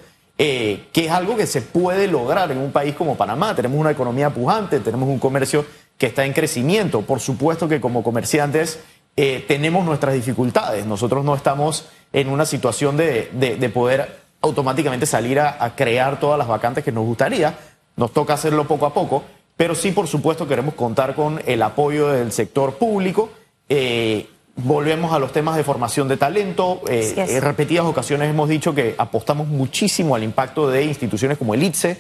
Eh, 0.42 0.88
que 0.94 1.08
es 1.08 1.12
algo 1.12 1.36
que 1.36 1.46
se 1.46 1.62
puede 1.62 2.08
lograr 2.08 2.50
en 2.50 2.60
un 2.60 2.72
país 2.72 2.96
como 2.96 3.18
Panamá. 3.18 3.54
Tenemos 3.54 3.78
una 3.78 3.92
economía 3.92 4.30
pujante, 4.30 4.80
tenemos 4.80 5.10
un 5.10 5.20
comercio 5.20 5.66
que 6.00 6.08
está 6.08 6.26
en 6.26 6.34
crecimiento. 6.34 7.04
Por 7.04 7.20
supuesto 7.20 7.70
que 7.70 7.80
como 7.80 8.02
comerciantes 8.02 8.80
eh, 9.16 9.46
tenemos 9.48 9.86
nuestras 9.86 10.16
dificultades. 10.16 10.88
Nosotros 10.88 11.24
no 11.24 11.36
estamos 11.36 11.88
en 12.12 12.30
una 12.30 12.48
situación 12.48 12.98
de, 12.98 13.30
de, 13.34 13.58
de 13.58 13.70
poder 13.70 14.18
automáticamente 14.42 15.06
salir 15.06 15.40
a, 15.40 15.64
a, 15.64 15.76
crear 15.76 16.20
todas 16.20 16.40
las 16.40 16.48
vacantes 16.48 16.84
que 16.84 16.92
nos 16.92 17.06
gustaría. 17.06 17.56
Nos 17.96 18.12
toca 18.14 18.34
hacerlo 18.34 18.66
poco 18.66 18.88
a 18.88 18.94
poco, 18.96 19.24
pero 19.56 19.76
sí, 19.76 19.92
por 19.92 20.08
supuesto, 20.08 20.48
queremos 20.48 20.74
contar 20.74 21.14
con 21.14 21.40
el 21.46 21.62
apoyo 21.62 22.08
del 22.08 22.32
sector 22.32 22.76
público. 22.76 23.30
Eh, 23.68 24.28
Volvemos 24.64 25.14
a 25.14 25.20
los 25.20 25.32
temas 25.32 25.56
de 25.56 25.64
formación 25.64 26.08
de 26.08 26.18
talento. 26.18 26.82
Eh, 26.90 27.14
en 27.16 27.42
repetidas 27.42 27.86
ocasiones 27.86 28.30
hemos 28.30 28.50
dicho 28.50 28.76
que 28.76 28.96
apostamos 28.98 29.48
muchísimo 29.48 30.16
al 30.16 30.24
impacto 30.24 30.70
de 30.70 30.84
instituciones 30.84 31.38
como 31.38 31.54
el 31.54 31.64
ITSE. 31.64 31.98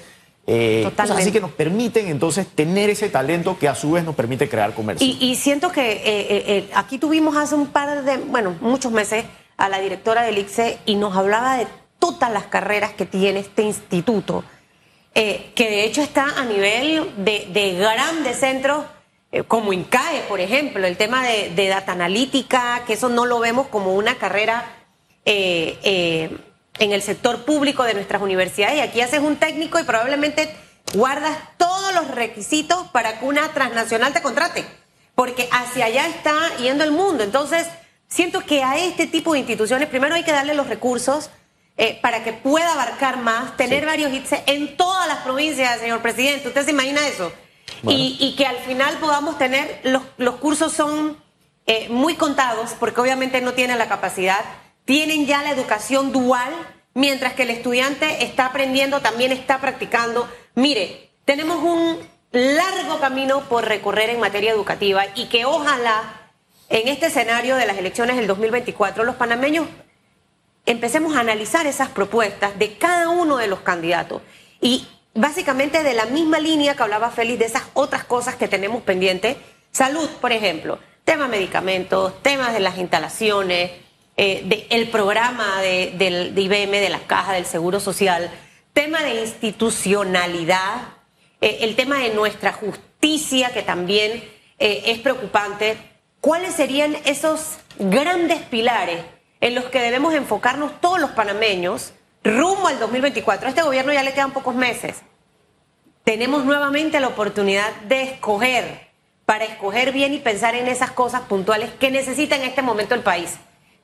Eh, 0.51 0.91
así 0.98 1.32
que 1.32 1.39
nos 1.39 1.51
permiten 1.51 2.08
entonces 2.08 2.48
tener 2.48 2.89
ese 2.89 3.10
talento 3.10 3.58
que 3.60 3.68
a 3.68 3.75
su 3.75 3.91
vez 3.91 4.03
nos 4.03 4.15
permite 4.15 4.50
crear 4.50 4.74
comercio. 4.74 5.06
Y, 5.06 5.18
y 5.20 5.36
siento 5.36 5.72
que 5.72 5.91
eh, 5.91 6.01
eh, 6.03 6.70
aquí 6.74 6.98
tuvimos 6.98 7.38
hace 7.38 7.56
un 7.56 7.68
par 7.68 8.03
de, 8.03 8.18
bueno, 8.18 8.56
muchos 8.62 8.91
meses 8.91 9.25
a 9.58 9.70
la 9.70 9.79
directora 9.79 10.24
del 10.24 10.38
ICSE 10.39 10.79
y 10.86 10.96
nos 10.96 11.15
hablaba 11.15 11.58
de 11.58 11.68
todas 12.00 12.32
las 12.32 12.46
carreras 12.46 12.94
que 12.94 13.06
tiene 13.06 13.41
este 13.41 13.62
instituto, 13.62 14.44
que 15.13 15.53
de 15.58 15.84
hecho 15.84 16.01
está 16.01 16.39
a 16.39 16.46
nivel 16.46 17.12
de, 17.18 17.48
de 17.51 17.74
grandes 17.74 18.39
centros 18.39 18.86
eh, 19.32 19.44
como 19.44 19.74
INCAE, 19.74 20.22
por 20.27 20.39
ejemplo, 20.39 20.88
el 20.88 20.98
tema 20.98 21.27
de, 21.27 21.51
de, 21.51 21.68
data 21.68 21.91
analítica, 21.91 22.84
que 22.88 22.94
eso 22.94 23.10
no 23.10 23.25
lo 23.27 23.39
vemos 23.39 23.68
como 23.68 23.94
una 23.94 24.15
carrera 24.15 24.65
eh, 25.24 25.77
eh, 25.84 26.38
en 26.79 26.91
el 26.91 27.01
sector 27.01 27.45
público 27.45 27.83
de 27.83 27.93
nuestras 27.93 28.21
universidades. 28.21 28.77
Y 28.77 28.81
aquí 28.81 29.01
haces 29.01 29.19
un 29.19 29.38
técnico 29.38 29.79
y 29.79 29.83
probablemente 29.83 30.53
guardas 30.93 31.38
todos 31.57 31.93
los 31.93 32.09
requisitos 32.09 32.88
para 32.88 33.19
que 33.19 33.25
una 33.25 33.53
transnacional 33.53 34.13
te 34.13 34.21
contrate, 34.21 34.65
porque 35.15 35.48
hacia 35.51 35.86
allá 35.86 36.07
está 36.07 36.57
yendo 36.57 36.83
el 36.83 36.91
mundo. 36.91 37.24
Entonces, 37.24 37.67
siento 38.07 38.41
que 38.41 38.63
a 38.63 38.77
este 38.77 39.07
tipo 39.07 39.33
de 39.33 39.39
instituciones 39.39 39.88
primero 39.89 40.15
hay 40.15 40.24
que 40.24 40.31
darle 40.31 40.53
los 40.53 40.67
recursos. 40.67 41.29
para 42.01 42.25
que 42.25 42.33
pueda 42.33 42.74
abarcar 42.74 43.19
más, 43.19 43.55
tener 43.55 43.79
sí. 43.79 43.86
varios 43.86 44.12
hits 44.12 44.31
en 44.48 44.75
todas 44.75 45.07
las 45.07 45.19
provincias, 45.19 45.79
señor 45.79 46.01
presidente. 46.01 46.50
¿Usted 46.50 46.65
se 46.65 46.71
imagina 46.71 47.07
eso? 47.07 47.31
Bueno. 47.83 47.98
Y, 47.98 48.17
y, 48.19 48.36
que 48.36 48.45
al 48.45 48.57
final 48.57 48.98
podamos 48.98 49.38
tener, 49.38 49.79
los, 49.83 50.03
los 50.17 50.36
cursos 50.38 50.74
son 50.74 51.15
eh, 51.71 51.88
muy 51.88 52.15
contados 52.15 52.71
porque 52.79 53.00
obviamente 53.00 53.41
no 53.41 53.53
tienen 53.53 53.77
la 53.77 53.88
capacidad, 53.88 54.43
tienen 54.89 55.27
ya 55.27 55.43
la 55.43 55.51
educación 55.51 56.12
dual, 56.12 56.51
mientras 56.96 57.34
que 57.34 57.43
el 57.43 57.51
estudiante 57.51 58.24
está 58.24 58.48
aprendiendo, 58.48 59.01
también 59.01 59.31
está 59.31 59.62
practicando. 59.62 60.27
Mire, 60.55 61.12
tenemos 61.25 61.62
un 61.62 62.00
largo 62.31 63.00
camino 63.00 63.41
por 63.41 63.65
recorrer 63.65 64.10
en 64.10 64.19
materia 64.19 64.50
educativa 64.50 65.03
y 65.13 65.27
que 65.27 65.46
ojalá 65.46 66.31
en 66.69 66.88
este 66.88 67.05
escenario 67.05 67.55
de 67.55 67.67
las 67.67 67.77
elecciones 67.77 68.15
del 68.15 68.25
2024 68.25 69.03
los 69.03 69.13
panameños 69.13 69.67
empecemos 70.65 71.15
a 71.15 71.19
analizar 71.19 71.67
esas 71.67 71.89
propuestas 71.89 72.58
de 72.58 72.75
cada 72.79 73.10
uno 73.10 73.38
de 73.38 73.46
los 73.46 73.60
candidatos. 73.60 74.24
Y 74.60 74.88
básicamente 75.13 75.84
de 75.84 75.93
la 75.93 76.08
misma 76.08 76.39
línea 76.39 76.75
que 76.75 76.81
hablaba 76.81 77.12
Félix, 77.12 77.38
de 77.38 77.46
esas 77.46 77.65
otras 77.75 78.05
cosas 78.05 78.38
que 78.38 78.48
tenemos 78.48 78.81
pendientes, 78.81 79.38
Salud, 79.72 80.10
por 80.19 80.31
ejemplo, 80.31 80.79
tema 81.03 81.27
medicamentos, 81.27 82.24
temas 82.24 82.53
de 82.53 82.60
las 82.60 82.79
instalaciones, 82.79 83.69
eh, 84.22 84.68
del 84.70 84.90
programa 84.90 85.62
de, 85.62 85.94
de 85.96 86.42
IBM, 86.42 86.72
de 86.72 86.90
la 86.90 87.00
caja 87.00 87.32
del 87.32 87.46
Seguro 87.46 87.80
Social, 87.80 88.30
tema 88.74 89.02
de 89.02 89.22
institucionalidad, 89.22 90.90
eh, 91.40 91.60
el 91.62 91.78
tema 91.78 92.00
de 92.00 92.14
nuestra 92.14 92.52
justicia, 92.52 93.54
que 93.54 93.62
también 93.62 94.22
eh, 94.60 94.84
es 94.88 95.00
preocupante. 95.00 95.78
¿Cuáles 96.20 96.54
serían 96.54 96.98
esos 97.06 97.60
grandes 97.78 98.42
pilares 98.42 99.06
en 99.40 99.56
los 99.56 99.64
que 99.68 99.80
debemos 99.80 100.14
enfocarnos 100.14 100.82
todos 100.82 101.00
los 101.00 101.12
panameños 101.12 101.94
rumbo 102.22 102.68
al 102.68 102.78
2024? 102.78 103.48
A 103.48 103.50
este 103.52 103.62
gobierno 103.62 103.94
ya 103.94 104.04
le 104.04 104.12
quedan 104.12 104.34
pocos 104.34 104.54
meses. 104.54 104.98
Tenemos 106.04 106.44
nuevamente 106.44 107.00
la 107.00 107.08
oportunidad 107.08 107.74
de 107.88 108.02
escoger, 108.02 108.90
para 109.26 109.46
escoger 109.46 109.94
bien 109.94 110.14
y 110.14 110.20
pensar 110.20 110.56
en 110.56 110.68
esas 110.68 110.92
cosas 110.92 111.22
puntuales 111.22 111.72
que 111.80 111.90
necesita 111.90 112.36
en 112.36 112.42
este 112.42 112.62
momento 112.62 112.96
el 112.96 113.02
país, 113.02 113.38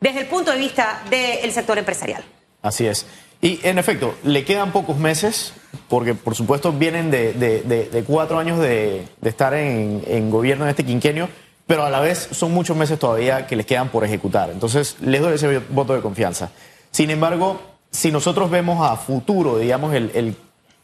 desde 0.06 0.20
el 0.20 0.28
punto 0.28 0.52
de 0.52 0.60
vista 0.60 1.02
del 1.10 1.52
sector 1.52 1.80
empresarial. 1.80 2.24
Así 2.62 2.86
es. 2.86 3.08
Y 3.42 3.60
en 3.64 3.80
efecto, 3.80 4.14
le 4.24 4.46
quedan 4.46 4.72
pocos 4.72 4.98
meses, 4.98 5.54
porque 5.90 6.14
por 6.14 6.36
supuesto 6.36 6.72
vienen 6.72 7.10
de, 7.10 8.04
cuatro 8.06 8.38
años 8.38 8.60
de, 8.60 9.08
estar 9.24 9.56
en, 9.56 10.30
gobierno 10.30 10.66
en 10.66 10.70
este 10.70 10.86
quinquenio, 10.86 11.28
pero 11.66 11.86
a 11.86 11.90
la 11.90 12.02
vez 12.02 12.28
son 12.32 12.54
muchos 12.54 12.78
meses 12.78 13.00
todavía 13.00 13.48
que 13.48 13.56
les 13.56 13.66
quedan 13.66 13.90
por 13.90 14.06
ejecutar. 14.06 14.52
Entonces, 14.52 14.96
les 15.02 15.22
doy 15.22 15.34
ese 15.34 15.58
voto 15.70 15.96
de 15.96 16.02
confianza. 16.02 16.52
Sin 16.92 17.10
embargo, 17.10 17.60
si 17.90 18.12
nosotros 18.12 18.52
vemos 18.52 18.88
a 18.88 18.96
futuro, 18.98 19.58
digamos, 19.58 19.96
el, 19.96 20.36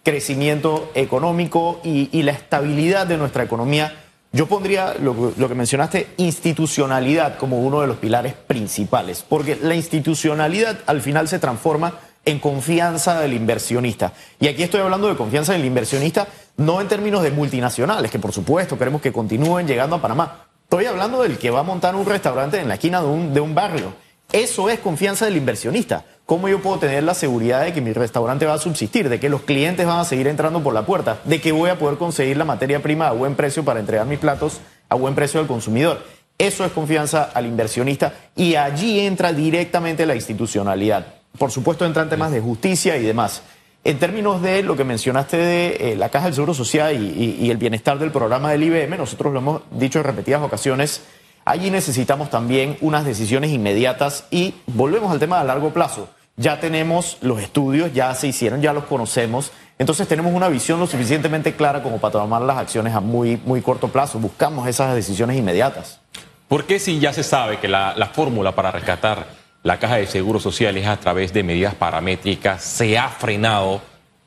crecimiento 0.03 0.89
económico 0.95 1.79
y, 1.83 2.23
la 2.23 2.31
estabilidad 2.31 3.05
de 3.05 3.17
nuestra 3.17 3.43
economía, 3.43 3.93
yo 4.33 4.47
pondría 4.47 4.95
lo, 4.97 5.33
que 5.35 5.55
mencionaste, 5.55 6.07
institucionalidad 6.17 7.37
como 7.37 7.59
uno 7.59 7.81
de 7.81 7.87
los 7.87 7.97
pilares 7.97 8.33
principales, 8.33 9.25
porque 9.27 9.57
la 9.61 9.75
institucionalidad 9.75 10.79
al 10.85 11.01
final 11.01 11.27
se 11.27 11.39
transforma 11.39 11.99
en 12.23 12.39
confianza 12.39 13.19
del 13.19 13.33
inversionista. 13.33 14.13
Y 14.39 14.47
aquí 14.47 14.63
estoy 14.63 14.79
hablando 14.79 15.09
de 15.09 15.17
confianza 15.17 15.51
del 15.53 15.65
inversionista, 15.65 16.27
no 16.55 16.79
en 16.79 16.87
términos 16.87 17.23
de 17.23 17.31
multinacionales, 17.31 18.09
que 18.09 18.19
por 18.19 18.31
supuesto 18.31 18.77
queremos 18.77 19.01
que 19.01 19.11
continúen 19.11 19.67
llegando 19.67 19.97
a 19.97 20.01
Panamá. 20.01 20.45
Estoy 20.63 20.85
hablando 20.85 21.23
del 21.23 21.37
que 21.37 21.49
va 21.49 21.59
a 21.59 21.63
montar 21.63 21.95
un 21.95 22.05
restaurante 22.05 22.57
en 22.57 22.69
la 22.69 22.75
esquina 22.75 23.01
de 23.01 23.41
un 23.41 23.53
barrio. 23.53 23.93
Eso 24.31 24.69
es 24.69 24.79
confianza 24.79 25.25
del 25.25 25.35
inversionista. 25.35 26.05
¿Cómo 26.31 26.47
yo 26.47 26.61
puedo 26.61 26.79
tener 26.79 27.03
la 27.03 27.13
seguridad 27.13 27.65
de 27.65 27.73
que 27.73 27.81
mi 27.81 27.91
restaurante 27.91 28.45
va 28.45 28.53
a 28.53 28.57
subsistir, 28.57 29.09
de 29.09 29.19
que 29.19 29.27
los 29.27 29.41
clientes 29.41 29.85
van 29.85 29.99
a 29.99 30.05
seguir 30.05 30.27
entrando 30.27 30.63
por 30.63 30.73
la 30.73 30.85
puerta, 30.85 31.19
de 31.25 31.41
que 31.41 31.51
voy 31.51 31.69
a 31.69 31.77
poder 31.77 31.97
conseguir 31.97 32.37
la 32.37 32.45
materia 32.45 32.81
prima 32.81 33.09
a 33.09 33.11
buen 33.11 33.35
precio 33.35 33.65
para 33.65 33.81
entregar 33.81 34.07
mis 34.07 34.19
platos 34.19 34.61
a 34.87 34.95
buen 34.95 35.13
precio 35.13 35.41
al 35.41 35.47
consumidor? 35.47 36.01
Eso 36.37 36.63
es 36.63 36.71
confianza 36.71 37.23
al 37.33 37.47
inversionista 37.47 38.13
y 38.33 38.55
allí 38.55 39.01
entra 39.01 39.33
directamente 39.33 40.05
la 40.05 40.15
institucionalidad 40.15 41.05
por 41.37 41.51
supuesto 41.51 41.85
entran 41.85 42.09
temas 42.09 42.31
de 42.31 42.41
justicia 42.41 42.97
y 42.97 43.03
demás. 43.03 43.43
En 43.83 43.97
términos 43.97 44.41
de 44.41 44.63
lo 44.63 44.77
que 44.77 44.83
mencionaste 44.83 45.37
de 45.37 45.67
eh, 45.79 45.95
la 45.95 46.09
Caja 46.09 46.25
del 46.25 46.35
Seguro 46.35 46.53
Social 46.53 46.95
y, 46.95 47.49
el 47.49 47.57
bienestar 47.57 47.97
del 47.97 48.11
programa 48.11 48.51
del 48.51 48.63
IBM, 48.63 48.97
nosotros 48.97 49.33
lo 49.33 49.39
hemos 49.39 49.61
dicho 49.71 49.99
en 49.99 50.05
repetidas 50.05 50.41
ocasiones, 50.41 51.01
allí 51.45 51.71
necesitamos 51.71 52.29
también 52.29 52.77
unas 52.81 53.05
decisiones 53.05 53.51
inmediatas 53.51 54.25
y 54.29 54.53
volvemos 54.67 55.11
al 55.11 55.19
tema 55.19 55.39
a 55.39 55.43
largo 55.43 55.71
plazo. 55.71 56.09
Ya 56.37 56.59
tenemos 56.59 57.17
los 57.21 57.41
estudios, 57.41 57.93
ya 57.93 58.13
se 58.15 58.27
hicieron, 58.27 58.61
ya 58.61 58.73
los 58.73 58.85
conocemos, 58.85 59.51
entonces 59.77 60.07
tenemos 60.07 60.33
una 60.33 60.47
visión 60.47 60.79
lo 60.79 60.87
suficientemente 60.87 61.55
clara 61.55 61.83
como 61.83 61.99
para 61.99 62.13
tomar 62.13 62.41
las 62.41 62.57
acciones 62.57 62.93
a 62.93 62.99
muy, 62.99 63.37
muy 63.45 63.61
corto 63.61 63.89
plazo. 63.89 64.19
Buscamos 64.19 64.67
esas 64.67 64.95
decisiones 64.95 65.37
inmediatas. 65.37 65.99
¿Por 66.47 66.65
qué 66.65 66.79
si 66.79 66.99
ya 66.99 67.13
se 67.13 67.23
sabe 67.23 67.59
que 67.59 67.67
la, 67.67 67.93
la 67.95 68.07
fórmula 68.07 68.53
para 68.53 68.71
rescatar 68.71 69.25
la 69.63 69.79
Caja 69.79 69.97
de 69.97 70.07
Seguros 70.07 70.43
Sociales 70.43 70.87
a 70.87 70.97
través 70.97 71.33
de 71.33 71.43
medidas 71.43 71.75
paramétricas 71.75 72.63
se 72.63 72.97
ha 72.97 73.09
frenado 73.09 73.81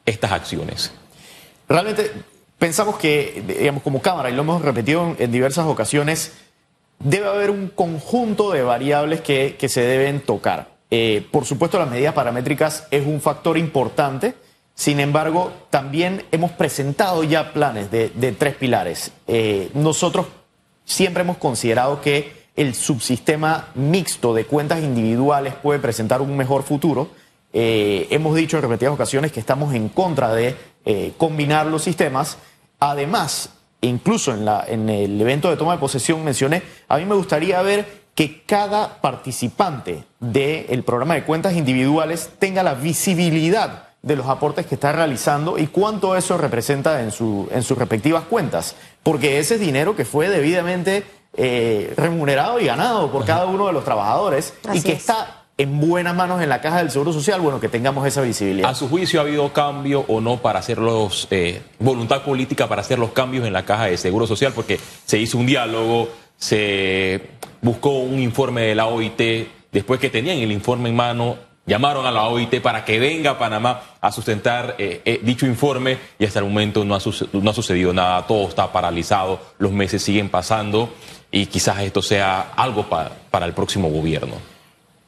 estas 0.06 0.32
acciones? 0.32 0.92
Realmente 1.68 2.12
pensamos 2.58 2.96
que, 2.96 3.42
digamos, 3.46 3.82
como 3.82 4.00
Cámara, 4.00 4.30
y 4.30 4.34
lo 4.34 4.42
hemos 4.42 4.62
repetido 4.62 5.14
en 5.18 5.30
diversas 5.32 5.66
ocasiones, 5.66 6.32
debe 6.98 7.28
haber 7.28 7.50
un 7.50 7.68
conjunto 7.68 8.50
de 8.50 8.62
variables 8.62 9.20
que, 9.20 9.56
se 9.68 9.82
deben 9.82 10.20
tocar. 10.20 10.73
Eh, 10.90 11.26
por 11.30 11.44
supuesto, 11.44 11.78
las 11.78 11.90
medidas 11.90 12.14
paramétricas 12.14 12.86
es 12.90 13.06
un 13.06 13.20
factor 13.20 13.58
importante. 13.58 14.34
Sin 14.74 15.00
embargo, 15.00 15.52
también 15.70 16.24
hemos 16.32 16.52
presentado 16.52 17.24
ya 17.24 17.52
planes 17.52 17.90
de, 17.90 18.36
tres 18.38 18.56
pilares. 18.56 19.12
Eh, 19.26 19.70
nosotros 19.74 20.26
siempre 20.84 21.22
hemos 21.22 21.36
considerado 21.38 22.00
que 22.00 22.44
el 22.56 22.74
subsistema 22.74 23.68
mixto 23.74 24.34
de 24.34 24.46
cuentas 24.46 24.82
individuales 24.82 25.54
puede 25.54 25.78
presentar 25.78 26.20
un 26.20 26.36
mejor 26.36 26.62
futuro. 26.62 27.08
Eh, 27.52 28.08
hemos 28.10 28.34
dicho 28.34 28.56
en 28.56 28.62
repetidas 28.62 28.94
ocasiones 28.94 29.32
que 29.32 29.40
estamos 29.40 29.74
en 29.74 29.88
contra 29.88 30.34
de 30.34 30.56
combinar 31.16 31.66
los 31.66 31.82
sistemas. 31.82 32.36
Además, 32.78 33.48
incluso 33.80 34.34
en 34.34 34.88
el 34.90 35.20
evento 35.20 35.48
de 35.48 35.56
toma 35.56 35.72
de 35.72 35.78
posesión 35.78 36.22
mencioné, 36.22 36.62
a 36.88 36.98
mí 36.98 37.04
me 37.06 37.14
gustaría 37.14 37.62
ver 37.62 38.03
que 38.14 38.42
cada 38.44 39.00
participante 39.00 40.04
del 40.20 40.82
programa 40.84 41.14
de 41.14 41.24
cuentas 41.24 41.54
individuales 41.54 42.30
tenga 42.38 42.62
la 42.62 42.74
visibilidad 42.74 43.88
de 44.02 44.16
los 44.16 44.26
aportes 44.26 44.66
que 44.66 44.74
está 44.74 44.92
realizando 44.92 45.58
y 45.58 45.66
cuánto 45.66 46.14
eso 46.14 46.36
representa 46.36 47.02
en, 47.02 47.10
su, 47.10 47.48
en 47.50 47.62
sus 47.62 47.76
respectivas 47.76 48.24
cuentas, 48.24 48.76
porque 49.02 49.38
ese 49.38 49.54
es 49.54 49.60
dinero 49.60 49.96
que 49.96 50.04
fue 50.04 50.28
debidamente 50.28 51.04
eh, 51.36 51.92
remunerado 51.96 52.60
y 52.60 52.66
ganado 52.66 53.10
por 53.10 53.24
cada 53.24 53.46
uno 53.46 53.66
de 53.66 53.72
los 53.72 53.84
trabajadores 53.84 54.54
y 54.72 54.82
que 54.82 54.92
está 54.92 55.44
en 55.56 55.80
buenas 55.80 56.14
manos 56.14 56.42
en 56.42 56.48
la 56.48 56.60
caja 56.60 56.78
del 56.78 56.90
Seguro 56.90 57.12
Social, 57.12 57.40
bueno, 57.40 57.60
que 57.60 57.68
tengamos 57.68 58.06
esa 58.06 58.20
visibilidad. 58.20 58.70
¿A 58.70 58.74
su 58.74 58.88
juicio 58.88 59.20
ha 59.20 59.22
habido 59.22 59.52
cambio 59.52 60.04
o 60.08 60.20
no 60.20 60.38
para 60.38 60.58
hacer 60.58 60.78
los, 60.78 61.28
eh, 61.30 61.62
voluntad 61.78 62.22
política 62.22 62.68
para 62.68 62.82
hacer 62.82 62.98
los 62.98 63.12
cambios 63.12 63.46
en 63.46 63.52
la 63.52 63.64
caja 63.64 63.86
de 63.86 63.96
Seguro 63.96 64.26
Social? 64.26 64.52
Porque 64.52 64.78
se 65.06 65.18
hizo 65.18 65.38
un 65.38 65.46
diálogo, 65.46 66.08
se 66.36 67.30
buscó 67.64 67.98
un 67.98 68.20
informe 68.20 68.60
de 68.60 68.74
la 68.74 68.86
OIT, 68.86 69.48
después 69.72 69.98
que 69.98 70.10
tenían 70.10 70.36
el 70.36 70.52
informe 70.52 70.90
en 70.90 70.96
mano, 70.96 71.36
llamaron 71.64 72.04
a 72.04 72.12
la 72.12 72.28
OIT 72.28 72.60
para 72.60 72.84
que 72.84 72.98
venga 72.98 73.30
a 73.30 73.38
Panamá 73.38 73.80
a 74.02 74.12
sustentar 74.12 74.76
eh, 74.78 75.20
dicho 75.22 75.46
informe 75.46 75.98
y 76.18 76.26
hasta 76.26 76.40
el 76.40 76.44
momento 76.44 76.84
no 76.84 76.94
ha 76.94 77.00
sucedido 77.00 77.94
nada, 77.94 78.26
todo 78.26 78.48
está 78.48 78.70
paralizado, 78.70 79.40
los 79.56 79.72
meses 79.72 80.02
siguen 80.02 80.28
pasando 80.28 80.90
y 81.30 81.46
quizás 81.46 81.80
esto 81.80 82.02
sea 82.02 82.52
algo 82.54 82.86
para 82.86 83.46
el 83.46 83.54
próximo 83.54 83.88
gobierno. 83.88 84.34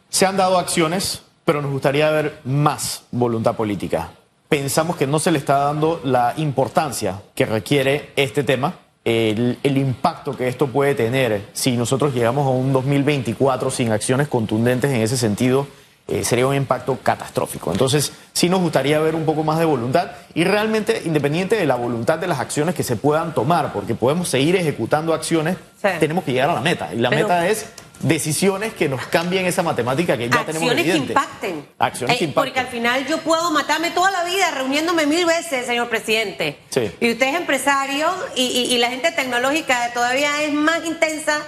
Se 0.09 0.25
han 0.25 0.39
dado 0.39 0.59
acciones, 0.59 1.23
pero 1.45 1.61
nos 1.61 1.71
gustaría 1.71 2.11
ver 2.11 2.41
más 2.45 3.05
voluntad 3.11 3.55
política. 3.55 4.13
Pensamos 4.49 4.97
que 4.97 5.07
no 5.07 5.19
se 5.19 5.31
le 5.31 5.39
está 5.39 5.59
dando 5.59 6.01
la 6.05 6.33
importancia 6.39 7.21
que 7.35 7.45
requiere 7.45 8.13
este 8.17 8.45
tema, 8.45 8.79
el, 9.07 9.59
el, 9.63 9.79
impacto 9.79 10.37
que 10.37 10.49
esto 10.49 10.67
puede 10.67 10.95
tener 10.95 11.47
si 11.53 11.77
nosotros 11.77 12.13
llegamos 12.13 12.45
a 12.47 12.51
un 12.51 12.73
2024 12.73 13.71
sin 13.71 13.93
acciones 13.93 14.27
contundentes 14.27 14.91
en 14.91 15.01
ese 15.01 15.17
sentido 15.17 15.69
eh, 16.09 16.23
sería 16.23 16.47
un 16.47 16.55
impacto 16.55 16.97
catastrófico. 17.03 17.73
Entonces, 17.73 18.13
sí 18.33 18.49
nos 18.49 18.61
gustaría 18.61 19.01
ver 19.01 19.17
un 19.17 19.25
poco 19.25 19.43
más 19.43 19.59
de 19.59 19.65
voluntad 19.65 20.13
y 20.35 20.45
realmente, 20.45 21.03
independiente 21.05 21.57
de 21.57 21.67
la 21.67 21.75
voluntad 21.75 22.21
de 22.21 22.29
las 22.29 22.39
acciones 22.39 22.77
que 22.77 22.85
se 22.85 22.95
puedan 22.95 23.35
tomar, 23.35 23.73
porque 23.73 23.97
podemos 23.97 24.29
seguir 24.29 24.55
ejecutando 24.55 25.13
acciones, 25.15 25.57
tenemos 25.99 26.23
que 26.23 26.33
llegar 26.33 26.51
a 26.51 26.55
la 26.55 26.61
meta. 26.61 26.95
Y 26.95 26.99
la 26.99 27.11
meta 27.11 27.49
es 27.49 27.67
decisiones 28.01 28.75
que 28.75 28.89
nos 28.89 29.07
cambien 29.07 29.47
esa 29.47 29.63
matemática 29.63 30.17
que 30.17 30.29
ya 30.29 30.45
tenemos 30.45 30.71
evidente. 30.73 31.07
Que 31.07 31.13
impacten. 31.13 31.69
Acciones 31.79 32.19
que 32.19 32.25
eh, 32.25 32.29
impacten. 32.29 32.53
Porque 32.53 32.61
al 32.61 32.69
final 32.69 33.07
yo 33.07 33.19
puedo 33.19 33.51
matarme 33.51 33.91
toda 33.91 34.11
la 34.11 34.25
vida 34.25 34.51
reuniéndome 34.51 35.07
mil 35.07 35.27
veces, 35.27 35.67
señor 35.67 35.89
presidente. 35.89 36.59
Y 37.01 37.13
usted 37.13 37.29
es 37.29 37.35
empresario 37.35 38.09
y, 38.35 38.45
y 38.45 38.79
la 38.79 38.91
gente 38.91 39.13
tecnológica 39.13 39.93
todavía 39.93 40.43
es 40.43 40.53
más 40.53 40.85
intensa 40.85 41.41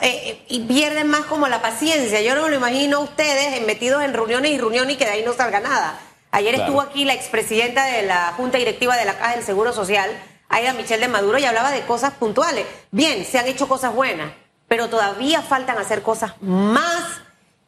eh, 0.00 0.44
y 0.48 0.60
pierden 0.60 1.08
más 1.08 1.22
como 1.22 1.48
la 1.48 1.60
paciencia. 1.60 2.20
Yo 2.22 2.34
no 2.34 2.42
me 2.42 2.50
lo 2.50 2.56
imagino 2.56 3.00
ustedes 3.00 3.60
metidos 3.66 4.02
en 4.02 4.14
reuniones 4.14 4.52
y 4.52 4.58
reuniones 4.58 4.94
y 4.94 4.98
que 4.98 5.04
de 5.04 5.10
ahí 5.10 5.22
no 5.24 5.32
salga 5.32 5.60
nada. 5.60 5.98
Ayer 6.30 6.54
estuvo 6.54 6.80
aquí 6.80 7.04
la 7.04 7.12
expresidenta 7.12 7.84
de 7.84 8.02
la 8.02 8.32
Junta 8.36 8.56
Directiva 8.58 8.96
de 8.96 9.04
la 9.04 9.18
Caja 9.18 9.34
del 9.34 9.44
Seguro 9.44 9.72
Social, 9.72 10.10
Aida 10.48 10.72
Michelle 10.72 11.02
de 11.02 11.08
Maduro, 11.08 11.38
y 11.38 11.44
hablaba 11.44 11.70
de 11.70 11.82
cosas 11.82 12.14
puntuales. 12.14 12.64
Bien, 12.90 13.26
se 13.26 13.38
han 13.38 13.46
hecho 13.48 13.68
cosas 13.68 13.94
buenas, 13.94 14.32
pero 14.72 14.88
todavía 14.88 15.42
faltan 15.42 15.76
hacer 15.76 16.00
cosas 16.00 16.32
más 16.40 17.20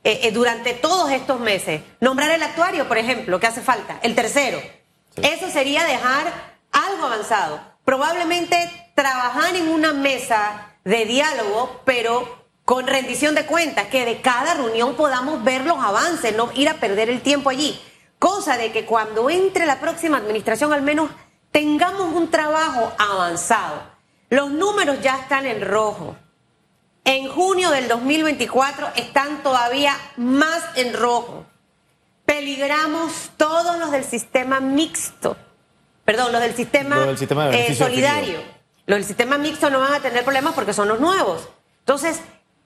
eh, 0.05 0.21
eh, 0.23 0.31
durante 0.31 0.73
todos 0.73 1.11
estos 1.11 1.39
meses. 1.39 1.83
Nombrar 2.01 2.31
el 2.31 2.43
actuario, 2.43 2.89
por 2.89 2.97
ejemplo, 2.97 3.39
que 3.39 3.47
hace 3.47 3.61
falta. 3.61 3.99
El 4.03 4.15
tercero. 4.15 4.59
Eso 5.17 5.51
sería 5.51 5.85
dejar 5.85 6.33
algo 6.73 7.05
avanzado. 7.05 7.61
Probablemente 7.85 8.57
trabajar 8.95 9.55
en 9.55 9.69
una 9.69 9.93
mesa 9.93 10.79
de 10.83 11.05
diálogo, 11.05 11.83
pero 11.85 12.47
con 12.65 12.87
rendición 12.87 13.35
de 13.35 13.45
cuentas, 13.45 13.89
que 13.89 14.07
de 14.07 14.23
cada 14.23 14.55
reunión 14.55 14.97
podamos 14.97 15.45
ver 15.45 15.67
los 15.67 15.85
avances, 15.85 16.35
no 16.35 16.51
ir 16.55 16.71
a 16.71 16.81
perder 16.81 17.11
el 17.11 17.21
tiempo 17.21 17.51
allí. 17.51 17.79
Cosa 18.19 18.57
de 18.57 18.73
que 18.73 18.87
cuando 18.87 19.29
entre 19.29 19.67
la 19.67 19.79
próxima 19.79 20.17
administración 20.17 20.73
al 20.73 20.81
menos 20.81 21.11
tengamos 21.53 22.15
un 22.15 22.31
trabajo 22.31 22.95
avanzado. 22.97 23.83
Los 24.31 24.51
números 24.51 25.03
ya 25.03 25.19
están 25.19 25.45
en 25.45 25.61
rojo. 25.61 26.17
En 27.05 27.29
junio 27.29 27.71
del 27.71 27.87
2024 27.87 28.93
están 28.97 29.43
todavía 29.43 29.97
más 30.17 30.63
en 30.77 30.95
rojo. 30.95 31.45
Peligramos 32.25 33.31
todos 33.37 33.79
los 33.79 33.91
del 33.91 34.05
sistema 34.05 34.61
mixto. 34.61 35.37
Perdón, 36.07 36.33
los 36.33 36.41
del 36.41 36.55
sistema, 36.55 36.97
Los 36.97 37.07
del 37.07 37.19
sistema 37.19 37.49
de 37.49 37.67
eh, 37.67 37.75
solidario. 37.75 38.39
Los 38.87 38.97
del 38.97 39.05
sistema 39.05 39.37
mixto 39.37 39.69
no 39.69 39.81
van 39.81 39.95
a 39.95 40.01
tener 40.01 40.25
problemas 40.25 40.55
porque 40.55 40.73
son 40.73 40.89
los 40.89 40.99
nuevos. 40.99 41.49
Entonces, 41.81 42.21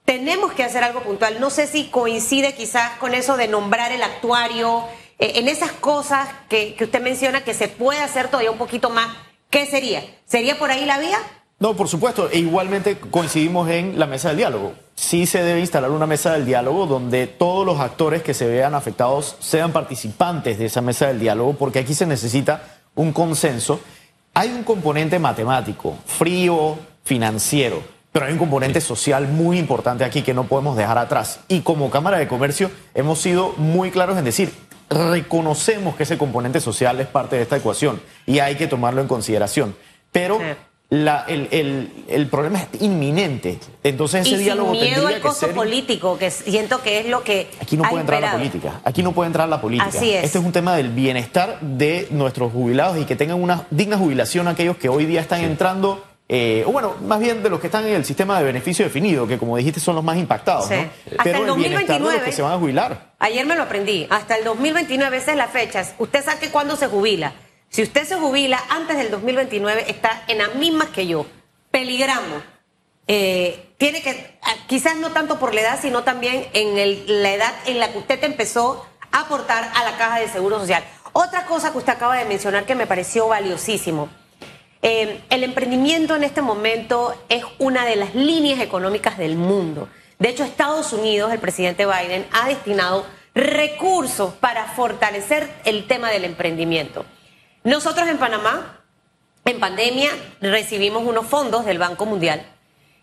tenemos 0.05 0.53
que 0.53 0.63
hacer 0.63 0.85
algo 0.85 1.01
puntual. 1.01 1.41
No 1.41 1.49
sé 1.49 1.67
si 1.67 1.89
coincide 1.89 2.55
quizás 2.55 2.97
con 2.97 3.13
eso 3.13 3.35
de 3.35 3.49
nombrar 3.49 3.91
el 3.91 4.03
actuario, 4.03 4.85
eh, 5.19 5.33
en 5.35 5.49
esas 5.49 5.73
cosas 5.73 6.29
que, 6.47 6.75
que 6.75 6.85
usted 6.85 7.01
menciona 7.01 7.43
que 7.43 7.53
se 7.53 7.67
puede 7.67 7.99
hacer 7.99 8.27
todavía 8.27 8.51
un 8.51 8.57
poquito 8.57 8.89
más. 8.89 9.09
¿Qué 9.49 9.65
sería? 9.65 10.03
¿Sería 10.25 10.57
por 10.57 10.71
ahí 10.71 10.85
la 10.85 10.97
vía? 10.97 11.19
No, 11.59 11.75
por 11.75 11.89
supuesto. 11.89 12.29
E 12.31 12.39
igualmente 12.39 12.97
coincidimos 12.97 13.69
en 13.69 13.99
la 13.99 14.07
mesa 14.07 14.29
del 14.29 14.37
diálogo. 14.37 14.73
Sí 14.95 15.25
se 15.25 15.43
debe 15.43 15.59
instalar 15.59 15.91
una 15.91 16.07
mesa 16.07 16.33
del 16.33 16.45
diálogo 16.45 16.85
donde 16.85 17.27
todos 17.27 17.65
los 17.65 17.79
actores 17.79 18.23
que 18.23 18.33
se 18.33 18.47
vean 18.47 18.75
afectados 18.75 19.35
sean 19.39 19.73
participantes 19.73 20.57
de 20.57 20.65
esa 20.65 20.81
mesa 20.81 21.07
del 21.07 21.19
diálogo, 21.19 21.53
porque 21.53 21.79
aquí 21.79 21.93
se 21.93 22.05
necesita 22.05 22.63
un 22.95 23.11
consenso. 23.11 23.81
Hay 24.33 24.49
un 24.49 24.63
componente 24.63 25.19
matemático, 25.19 25.97
frío, 26.05 26.77
financiero, 27.03 27.83
pero 28.13 28.25
hay 28.25 28.33
un 28.33 28.39
componente 28.39 28.79
social 28.79 29.27
muy 29.27 29.59
importante 29.59 30.05
aquí 30.05 30.21
que 30.21 30.33
no 30.33 30.45
podemos 30.45 30.77
dejar 30.77 30.97
atrás. 30.97 31.41
Y 31.49 31.59
como 31.61 31.89
Cámara 31.89 32.19
de 32.19 32.27
Comercio 32.29 32.71
hemos 32.93 33.19
sido 33.19 33.53
muy 33.57 33.91
claros 33.91 34.17
en 34.17 34.23
decir, 34.23 34.53
reconocemos 34.89 35.95
que 35.95 36.03
ese 36.03 36.17
componente 36.17 36.61
social 36.61 37.01
es 37.01 37.07
parte 37.07 37.35
de 37.35 37.41
esta 37.41 37.57
ecuación 37.57 38.01
y 38.25 38.39
hay 38.39 38.55
que 38.55 38.67
tomarlo 38.67 39.01
en 39.01 39.09
consideración. 39.09 39.75
Pero. 40.13 40.39
La- 40.91 41.23
el, 41.27 41.47
el- 41.51 41.91
el 42.07 42.27
problema 42.27 42.59
es 42.71 42.81
inminente. 42.81 43.59
Entonces 43.83 44.21
ese 44.25 44.35
y 44.35 44.37
diálogo 44.39 44.71
sin 44.71 44.81
miedo 44.81 44.95
tendría 44.95 45.15
al 45.17 45.21
que 45.21 45.27
costo 45.27 45.45
ser... 45.45 45.55
político, 45.55 46.17
que 46.17 46.31
siento 46.31 46.81
que 46.81 46.99
es 46.99 47.05
lo 47.07 47.23
que 47.23 47.47
Aquí 47.61 47.77
no 47.77 47.83
ha 47.85 47.89
puede 47.89 48.01
entrar 48.01 48.21
la 48.21 48.31
política. 48.31 48.81
Aquí 48.83 49.03
no 49.03 49.11
puede 49.11 49.27
entrar 49.27 49.47
la 49.49 49.61
política. 49.61 49.89
Así 49.89 50.11
es. 50.11 50.23
Este 50.25 50.39
es 50.39 50.43
un 50.45 50.51
tema 50.51 50.75
del 50.75 50.89
bienestar 50.89 51.59
de 51.61 52.07
nuestros 52.11 52.51
jubilados 52.51 52.97
y 52.97 53.05
que 53.05 53.15
tengan 53.15 53.41
una 53.41 53.67
digna 53.69 53.97
jubilación 53.97 54.47
aquellos 54.47 54.77
que 54.77 54.89
hoy 54.89 55.05
día 55.05 55.21
están 55.21 55.41
entrando, 55.41 56.03
eh, 56.27 56.63
o 56.65 56.71
bueno, 56.71 56.95
más 57.05 57.19
bien 57.19 57.43
de 57.43 57.49
los 57.51 57.59
que 57.59 57.67
están 57.67 57.85
en 57.87 57.93
el 57.93 58.05
sistema 58.05 58.39
de 58.39 58.45
beneficio 58.45 58.83
definido, 58.85 59.27
que 59.27 59.37
como 59.37 59.57
dijiste 59.57 59.79
son 59.79 59.93
los 59.95 60.03
más 60.03 60.17
impactados, 60.17 60.67
Sí. 60.67 60.73
¿no? 60.75 60.81
Hasta 61.11 61.23
Pero 61.23 61.43
el 61.43 61.49
el 61.49 61.55
bienestar 61.55 61.99
de 61.99 61.99
los 61.99 62.13
2029. 62.13 62.25
que 62.25 62.31
se 62.31 62.41
van 62.41 62.53
a 62.53 62.57
jubilar. 62.57 63.13
Ayer 63.19 63.45
me 63.45 63.55
lo 63.55 63.63
aprendí. 63.63 64.07
Hasta 64.09 64.37
el 64.37 64.43
2029, 64.43 65.17
esa 65.17 65.31
es 65.31 65.37
la 65.37 65.47
fecha. 65.47 65.85
Usted 65.99 66.23
sabe 66.25 66.49
cuándo 66.49 66.75
se 66.75 66.87
jubila. 66.87 67.33
Si 67.69 67.83
usted 67.83 68.05
se 68.05 68.15
jubila 68.15 68.59
antes 68.69 68.97
del 68.97 69.11
2029, 69.11 69.85
está 69.87 70.23
en 70.27 70.39
las 70.39 70.55
mismas 70.55 70.89
que 70.89 71.07
yo. 71.07 71.25
Peligramos. 71.71 72.43
Eh, 73.07 73.73
tiene 73.77 74.01
que, 74.01 74.37
ah, 74.41 74.55
quizás 74.67 74.95
no 74.97 75.11
tanto 75.11 75.39
por 75.39 75.53
la 75.53 75.61
edad, 75.61 75.79
sino 75.81 76.03
también 76.03 76.47
en 76.53 76.77
el- 76.77 77.23
la 77.23 77.31
edad 77.31 77.53
en 77.65 77.79
la 77.79 77.91
que 77.91 77.99
usted 77.99 78.23
empezó 78.23 78.85
a 79.11 79.21
aportar 79.21 79.71
a 79.75 79.83
la 79.83 79.97
caja 79.97 80.19
de 80.19 80.27
seguro 80.27 80.59
social. 80.59 80.83
Otra 81.13 81.45
cosa 81.45 81.71
que 81.71 81.79
usted 81.79 81.93
acaba 81.93 82.17
de 82.17 82.25
mencionar 82.25 82.65
que 82.65 82.75
me 82.75 82.87
pareció 82.87 83.27
valiosísimo. 83.27 84.09
Eh, 84.81 85.21
el 85.29 85.43
emprendimiento 85.43 86.15
en 86.15 86.23
este 86.23 86.41
momento 86.41 87.13
es 87.29 87.43
una 87.57 87.85
de 87.85 87.95
las 87.95 88.15
líneas 88.15 88.59
económicas 88.61 89.17
del 89.17 89.35
mundo. 89.35 89.89
De 90.19 90.29
hecho, 90.29 90.43
Estados 90.43 90.93
Unidos, 90.93 91.31
el 91.33 91.39
presidente 91.39 91.85
Biden, 91.85 92.27
ha 92.31 92.47
destinado 92.47 93.05
recursos 93.33 94.33
para 94.35 94.65
fortalecer 94.65 95.51
el 95.65 95.87
tema 95.87 96.09
del 96.11 96.25
emprendimiento. 96.25 97.05
Nosotros 97.63 98.07
en 98.07 98.17
Panamá, 98.17 98.81
en 99.45 99.59
pandemia, 99.59 100.09
recibimos 100.41 101.03
unos 101.03 101.25
fondos 101.27 101.65
del 101.65 101.77
Banco 101.77 102.05
Mundial. 102.05 102.45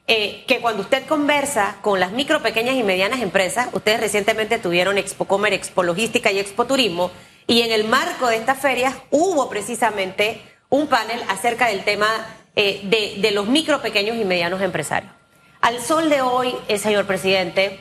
eh, 0.08 0.44
que 0.46 0.60
cuando 0.60 0.82
usted 0.82 1.04
conversa 1.06 1.78
con 1.82 1.98
las 1.98 2.12
micro, 2.12 2.40
pequeñas 2.40 2.76
y 2.76 2.84
medianas 2.84 3.20
empresas, 3.20 3.68
ustedes 3.72 3.98
recientemente 3.98 4.58
tuvieron 4.58 4.98
Expo 4.98 5.24
Comer, 5.24 5.52
Expo 5.52 5.82
Logística 5.82 6.30
y 6.30 6.38
Expo 6.38 6.64
Turismo, 6.64 7.10
y 7.48 7.62
en 7.62 7.72
el 7.72 7.84
marco 7.84 8.28
de 8.28 8.36
estas 8.36 8.58
ferias 8.58 8.94
hubo 9.10 9.48
precisamente 9.48 10.40
un 10.68 10.86
panel 10.86 11.20
acerca 11.28 11.68
del 11.68 11.84
tema 11.84 12.06
eh, 12.54 12.82
de, 13.20 13.30
los 13.32 13.48
micro, 13.48 13.82
pequeños 13.82 14.16
y 14.16 14.24
medianos 14.24 14.62
empresarios. 14.62 15.12
Al 15.60 15.80
sol 15.80 16.08
de 16.08 16.22
hoy, 16.22 16.54
eh, 16.68 16.78
señor 16.78 17.06
presidente, 17.06 17.80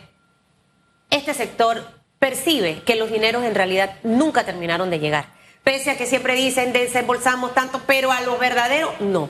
este 1.10 1.34
sector 1.34 1.86
percibe 2.20 2.82
que 2.84 2.96
los 2.96 3.12
dineros 3.12 3.44
en 3.44 3.56
realidad 3.56 3.98
nunca 4.04 4.46
terminaron 4.46 4.90
de 4.90 5.00
llegar. 5.00 5.35
Pese 5.66 5.90
a 5.92 5.98
que 5.98 6.06
siempre 6.06 6.36
dicen 6.36 6.72
desembolsamos 6.72 7.54
tanto, 7.56 7.82
pero 7.88 8.12
a 8.14 8.22
lo 8.22 8.38
verdadero 8.38 8.94
no. 9.02 9.30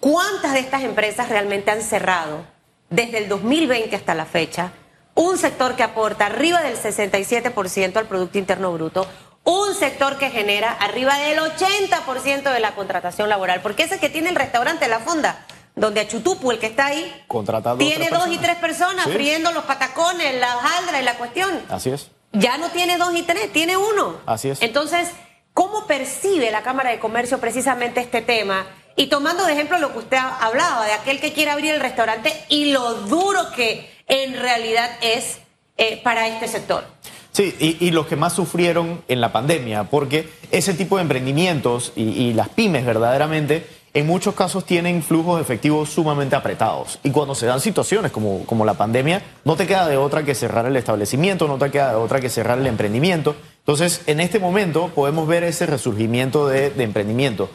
¿Cuántas 0.00 0.54
de 0.54 0.58
estas 0.60 0.82
empresas 0.82 1.28
realmente 1.28 1.70
han 1.70 1.82
cerrado 1.82 2.44
desde 2.88 3.18
el 3.18 3.28
2020 3.28 3.94
hasta 3.94 4.14
la 4.14 4.24
fecha? 4.24 4.72
Un 5.14 5.36
sector 5.36 5.76
que 5.76 5.82
aporta 5.82 6.26
arriba 6.26 6.62
del 6.62 6.76
67% 6.78 7.96
al 7.98 8.06
Producto 8.06 8.38
Interno 8.38 8.72
Bruto, 8.72 9.06
un 9.44 9.74
sector 9.74 10.16
que 10.16 10.30
genera 10.30 10.72
arriba 10.72 11.18
del 11.18 11.38
80% 11.40 12.52
de 12.52 12.60
la 12.60 12.74
contratación 12.74 13.28
laboral, 13.28 13.60
porque 13.60 13.82
ese 13.82 13.98
que 13.98 14.08
tiene 14.08 14.30
el 14.30 14.36
restaurante 14.36 14.88
La 14.88 15.00
Fonda, 15.00 15.44
donde 15.76 16.00
Achutupu, 16.00 16.52
el 16.52 16.58
que 16.58 16.66
está 16.68 16.86
ahí, 16.86 17.22
Contratando 17.28 17.84
a 17.84 17.86
tiene 17.86 18.08
dos 18.08 18.28
y 18.28 18.38
tres 18.38 18.56
personas 18.56 19.04
Sí. 19.04 19.12
friendo 19.12 19.52
los 19.52 19.64
patacones, 19.64 20.40
la 20.40 20.56
hojaldra 20.56 21.00
y 21.00 21.04
la 21.04 21.18
cuestión. 21.18 21.50
Así 21.68 21.90
es. 21.90 22.10
Ya 22.32 22.56
no 22.56 22.70
tiene 22.70 22.96
dos 22.96 23.14
y 23.14 23.22
tres, 23.22 23.52
tiene 23.52 23.76
uno. 23.76 24.16
Así 24.24 24.48
es. 24.50 24.62
Entonces, 24.62 25.10
¿cómo 25.54 25.86
percibe 25.86 26.50
la 26.50 26.62
Cámara 26.62 26.90
de 26.90 26.98
Comercio 26.98 27.38
precisamente 27.38 28.00
este 28.00 28.22
tema? 28.22 28.66
Y 28.96 29.06
tomando 29.06 29.44
de 29.46 29.52
ejemplo 29.52 29.78
lo 29.78 29.92
que 29.92 29.98
usted 29.98 30.16
ha- 30.16 30.38
hablaba, 30.44 30.84
de 30.86 30.92
aquel 30.92 31.20
que 31.20 31.32
quiere 31.32 31.50
abrir 31.50 31.72
el 31.74 31.80
restaurante 31.80 32.32
y 32.48 32.72
lo 32.72 32.94
duro 32.94 33.50
que 33.54 33.90
en 34.08 34.38
realidad 34.38 34.90
es 35.00 35.38
eh, 35.76 36.00
para 36.02 36.26
este 36.28 36.48
sector. 36.48 36.84
Sí, 37.32 37.54
y, 37.60 37.86
y 37.86 37.90
los 37.92 38.06
que 38.08 38.16
más 38.16 38.32
sufrieron 38.34 39.02
en 39.06 39.20
la 39.20 39.32
pandemia, 39.32 39.84
porque 39.84 40.28
ese 40.50 40.74
tipo 40.74 40.96
de 40.96 41.02
emprendimientos 41.02 41.92
y, 41.94 42.02
y 42.02 42.34
las 42.34 42.48
pymes 42.48 42.84
verdaderamente, 42.84 43.64
en 43.92 44.06
muchos 44.06 44.34
casos 44.34 44.64
tienen 44.64 45.02
flujos 45.02 45.40
efectivos 45.40 45.90
sumamente 45.90 46.36
apretados. 46.36 46.98
Y 47.02 47.10
cuando 47.10 47.34
se 47.34 47.46
dan 47.46 47.60
situaciones 47.60 48.12
como, 48.12 48.44
como 48.46 48.64
la 48.64 48.74
pandemia, 48.74 49.22
no 49.44 49.56
te 49.56 49.66
queda 49.66 49.88
de 49.88 49.96
otra 49.96 50.24
que 50.24 50.34
cerrar 50.34 50.66
el 50.66 50.76
establecimiento, 50.76 51.48
no 51.48 51.58
te 51.58 51.70
queda 51.70 51.90
de 51.90 51.96
otra 51.96 52.20
que 52.20 52.28
cerrar 52.28 52.58
el 52.58 52.66
emprendimiento. 52.66 53.34
Entonces, 53.58 54.02
en 54.06 54.20
este 54.20 54.38
momento 54.38 54.88
podemos 54.94 55.26
ver 55.26 55.44
ese 55.44 55.66
resurgimiento 55.66 56.48
de, 56.48 56.70
de 56.70 56.84
emprendimiento. 56.84 57.50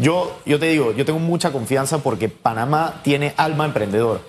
Yo, 0.00 0.36
yo 0.44 0.58
te 0.58 0.66
digo, 0.66 0.92
yo 0.92 1.04
tengo 1.04 1.20
mucha 1.20 1.52
confianza 1.52 1.98
porque 1.98 2.28
Panamá 2.28 3.00
tiene 3.02 3.34
alma 3.36 3.64
emprendedor. 3.64 4.20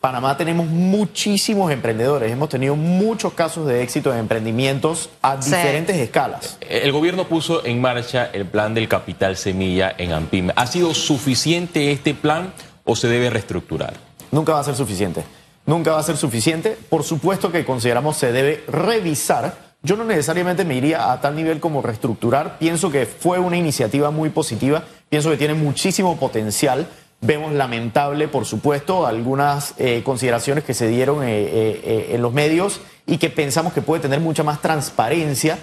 Panamá 0.00 0.36
tenemos 0.36 0.66
muchísimos 0.68 1.72
emprendedores, 1.72 2.30
hemos 2.30 2.48
tenido 2.48 2.76
muchos 2.76 3.32
casos 3.32 3.66
de 3.66 3.82
éxito 3.82 4.12
en 4.12 4.20
emprendimientos 4.20 5.10
a 5.22 5.42
Sí. 5.42 5.50
diferentes 5.50 5.96
escalas. 5.96 6.56
El 6.60 6.92
gobierno 6.92 7.26
puso 7.26 7.66
en 7.66 7.80
marcha 7.80 8.30
el 8.32 8.46
plan 8.46 8.74
del 8.74 8.86
capital 8.88 9.36
semilla 9.36 9.92
en 9.98 10.12
Ampime. 10.12 10.52
¿Ha 10.54 10.68
sido 10.68 10.94
suficiente 10.94 11.90
este 11.90 12.14
plan 12.14 12.52
o 12.84 12.94
se 12.94 13.08
debe 13.08 13.28
reestructurar? 13.28 13.94
Nunca 14.30 14.52
va 14.52 14.60
a 14.60 14.64
ser 14.64 14.76
suficiente. 14.76 15.24
Nunca 15.66 15.90
va 15.90 15.98
a 15.98 16.02
ser 16.04 16.16
suficiente. 16.16 16.78
Por 16.88 17.02
supuesto 17.02 17.50
que 17.50 17.64
consideramos 17.64 18.16
se 18.16 18.30
debe 18.30 18.62
revisar. 18.68 19.56
Yo 19.82 19.96
no 19.96 20.04
necesariamente 20.04 20.64
me 20.64 20.76
iría 20.76 21.10
a 21.10 21.20
tal 21.20 21.34
nivel 21.34 21.58
como 21.58 21.82
reestructurar. 21.82 22.58
Pienso 22.58 22.90
que 22.92 23.04
fue 23.04 23.40
una 23.40 23.56
iniciativa 23.56 24.12
muy 24.12 24.30
positiva. 24.30 24.84
Pienso 25.08 25.28
que 25.30 25.36
tiene 25.36 25.54
muchísimo 25.54 26.16
potencial. 26.18 26.86
Vemos 27.20 27.52
lamentable, 27.52 28.28
por 28.28 28.44
supuesto, 28.44 29.04
algunas 29.06 29.74
eh, 29.78 30.02
consideraciones 30.04 30.62
que 30.62 30.72
se 30.72 30.86
dieron 30.86 31.24
eh, 31.24 31.28
eh, 31.32 32.10
en 32.12 32.22
los 32.22 32.32
medios 32.32 32.80
y 33.06 33.18
que 33.18 33.28
pensamos 33.28 33.72
que 33.72 33.82
puede 33.82 34.00
tener 34.02 34.20
mucha 34.20 34.42
más 34.44 34.60
transparencia 34.60 35.58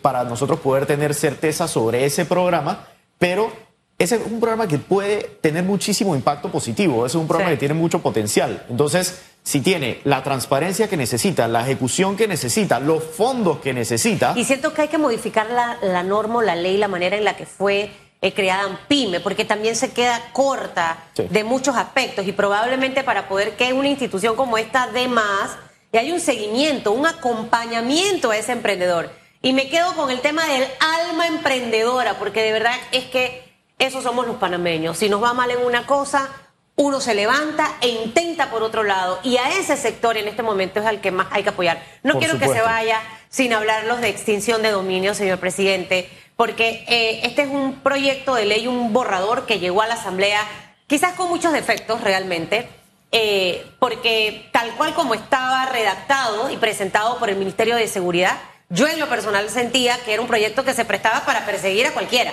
para 0.00 0.24
nosotros 0.24 0.60
poder 0.60 0.86
tener 0.86 1.12
certeza 1.12 1.68
sobre 1.68 2.04
ese 2.06 2.24
programa. 2.24 2.86
Pero 3.18 3.52
ese 3.98 4.14
es 4.16 4.22
un 4.24 4.40
programa 4.40 4.66
que 4.66 4.78
puede 4.78 5.22
tener 5.42 5.64
muchísimo 5.64 6.14
impacto 6.14 6.50
positivo, 6.50 7.04
ese 7.04 7.18
es 7.18 7.20
un 7.20 7.28
programa 7.28 7.50
Sí. 7.50 7.56
que 7.56 7.58
tiene 7.58 7.74
mucho 7.74 7.98
potencial. 7.98 8.64
Entonces, 8.70 9.20
si 9.42 9.60
tiene 9.60 10.00
la 10.04 10.22
transparencia 10.22 10.88
que 10.88 10.96
necesita, 10.96 11.46
la 11.48 11.62
ejecución 11.62 12.16
que 12.16 12.26
necesita, 12.28 12.80
los 12.80 13.02
fondos 13.04 13.58
que 13.58 13.74
necesita, 13.74 14.32
Y 14.36 14.44
siento 14.44 14.72
que 14.72 14.82
hay 14.82 14.88
que 14.88 14.96
modificar 14.98 15.50
la, 15.50 15.76
la 15.82 16.02
norma 16.04 16.42
la 16.42 16.54
ley, 16.54 16.78
la 16.78 16.88
manera 16.88 17.16
en 17.18 17.24
la 17.24 17.36
que 17.36 17.44
fue 17.44 17.90
eh, 18.22 18.32
creada 18.34 18.80
PYME, 18.88 19.20
porque 19.20 19.44
también 19.44 19.76
se 19.76 19.92
queda 19.92 20.20
corta 20.32 20.98
Sí. 21.14 21.26
de 21.30 21.44
muchos 21.44 21.76
aspectos 21.76 22.26
y 22.26 22.32
probablemente 22.32 23.02
para 23.02 23.28
poder 23.28 23.56
que 23.56 23.72
una 23.72 23.88
institución 23.88 24.36
como 24.36 24.58
esta 24.58 24.88
dé 24.88 25.08
más 25.08 25.56
y 25.92 25.96
hay 25.98 26.12
un 26.12 26.20
seguimiento, 26.20 26.92
un 26.92 27.06
acompañamiento 27.06 28.30
a 28.30 28.36
ese 28.36 28.52
emprendedor. 28.52 29.10
Y 29.42 29.52
me 29.54 29.68
quedo 29.68 29.94
con 29.94 30.10
el 30.10 30.20
tema 30.20 30.44
del 30.46 30.66
alma 30.80 31.26
emprendedora, 31.26 32.18
porque 32.18 32.42
de 32.42 32.52
verdad 32.52 32.74
es 32.92 33.04
que 33.06 33.42
esos 33.78 34.04
somos 34.04 34.26
los 34.26 34.36
panameños. 34.36 34.98
Si 34.98 35.08
nos 35.08 35.22
va 35.22 35.32
mal 35.32 35.50
en 35.50 35.64
una 35.64 35.86
cosa, 35.86 36.28
uno 36.76 37.00
se 37.00 37.14
levanta 37.14 37.76
e 37.80 37.88
intenta 37.88 38.50
por 38.50 38.62
otro 38.62 38.82
lado. 38.84 39.18
Y 39.22 39.38
a 39.38 39.48
ese 39.58 39.76
sector 39.76 40.16
en 40.18 40.28
este 40.28 40.42
momento 40.42 40.80
es 40.80 40.86
al 40.86 41.00
que 41.00 41.10
más 41.10 41.26
hay 41.30 41.42
que 41.42 41.48
apoyar. 41.48 41.82
No 42.02 42.12
Por 42.14 42.22
quiero 42.22 42.38
que 42.38 42.48
se 42.48 42.60
vaya 42.60 43.00
sin 43.30 43.52
hablarlos 43.54 44.00
de 44.00 44.08
extinción 44.10 44.62
de 44.62 44.70
dominio, 44.70 45.14
señor 45.14 45.38
presidente, 45.38 46.10
porque 46.40 46.86
eh, 46.88 47.20
este 47.24 47.42
es 47.42 47.48
un 47.48 47.80
proyecto 47.80 48.34
de 48.34 48.46
ley, 48.46 48.66
un 48.66 48.94
borrador 48.94 49.44
que 49.44 49.58
llegó 49.58 49.82
a 49.82 49.86
la 49.86 49.92
Asamblea 49.92 50.40
quizás 50.86 51.12
con 51.12 51.28
muchos 51.28 51.52
defectos 51.52 52.00
realmente, 52.00 52.66
eh, 53.12 53.66
porque 53.78 54.48
tal 54.50 54.70
cual 54.76 54.94
como 54.94 55.12
estaba 55.12 55.66
redactado 55.66 56.50
y 56.50 56.56
presentado 56.56 57.18
por 57.18 57.28
el 57.28 57.36
Ministerio 57.36 57.76
de 57.76 57.86
Seguridad, 57.86 58.38
yo 58.70 58.88
en 58.88 58.98
lo 58.98 59.06
personal 59.06 59.50
sentía 59.50 59.98
que 60.02 60.14
era 60.14 60.22
un 60.22 60.28
proyecto 60.28 60.64
que 60.64 60.72
se 60.72 60.86
prestaba 60.86 61.26
para 61.26 61.44
perseguir 61.44 61.86
a 61.86 61.92
cualquiera. 61.92 62.32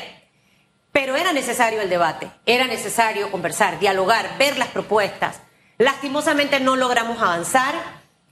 Pero 0.94 1.18
era 1.18 1.34
necesario 1.34 1.82
el 1.82 1.90
debate, 1.90 2.32
era 2.46 2.66
necesario 2.66 3.30
conversar, 3.30 3.78
dialogar, 3.78 4.38
ver 4.38 4.58
las 4.58 4.70
propuestas. 4.70 5.42
Lastimosamente 5.80 6.62
no 6.62 6.78
logramos 6.78 7.22
avanzar. 7.22 7.76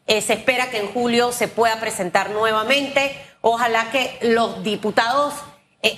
Eh, 0.08 0.22
se 0.22 0.32
espera 0.32 0.70
que 0.70 0.78
en 0.78 0.88
julio 0.94 1.34
se 1.34 1.50
pueda 1.50 1.82
presentar 1.82 2.30
nuevamente. 2.30 3.22
Ojalá 3.42 3.92
que 3.92 4.18
los 4.22 4.64
diputados 4.64 5.34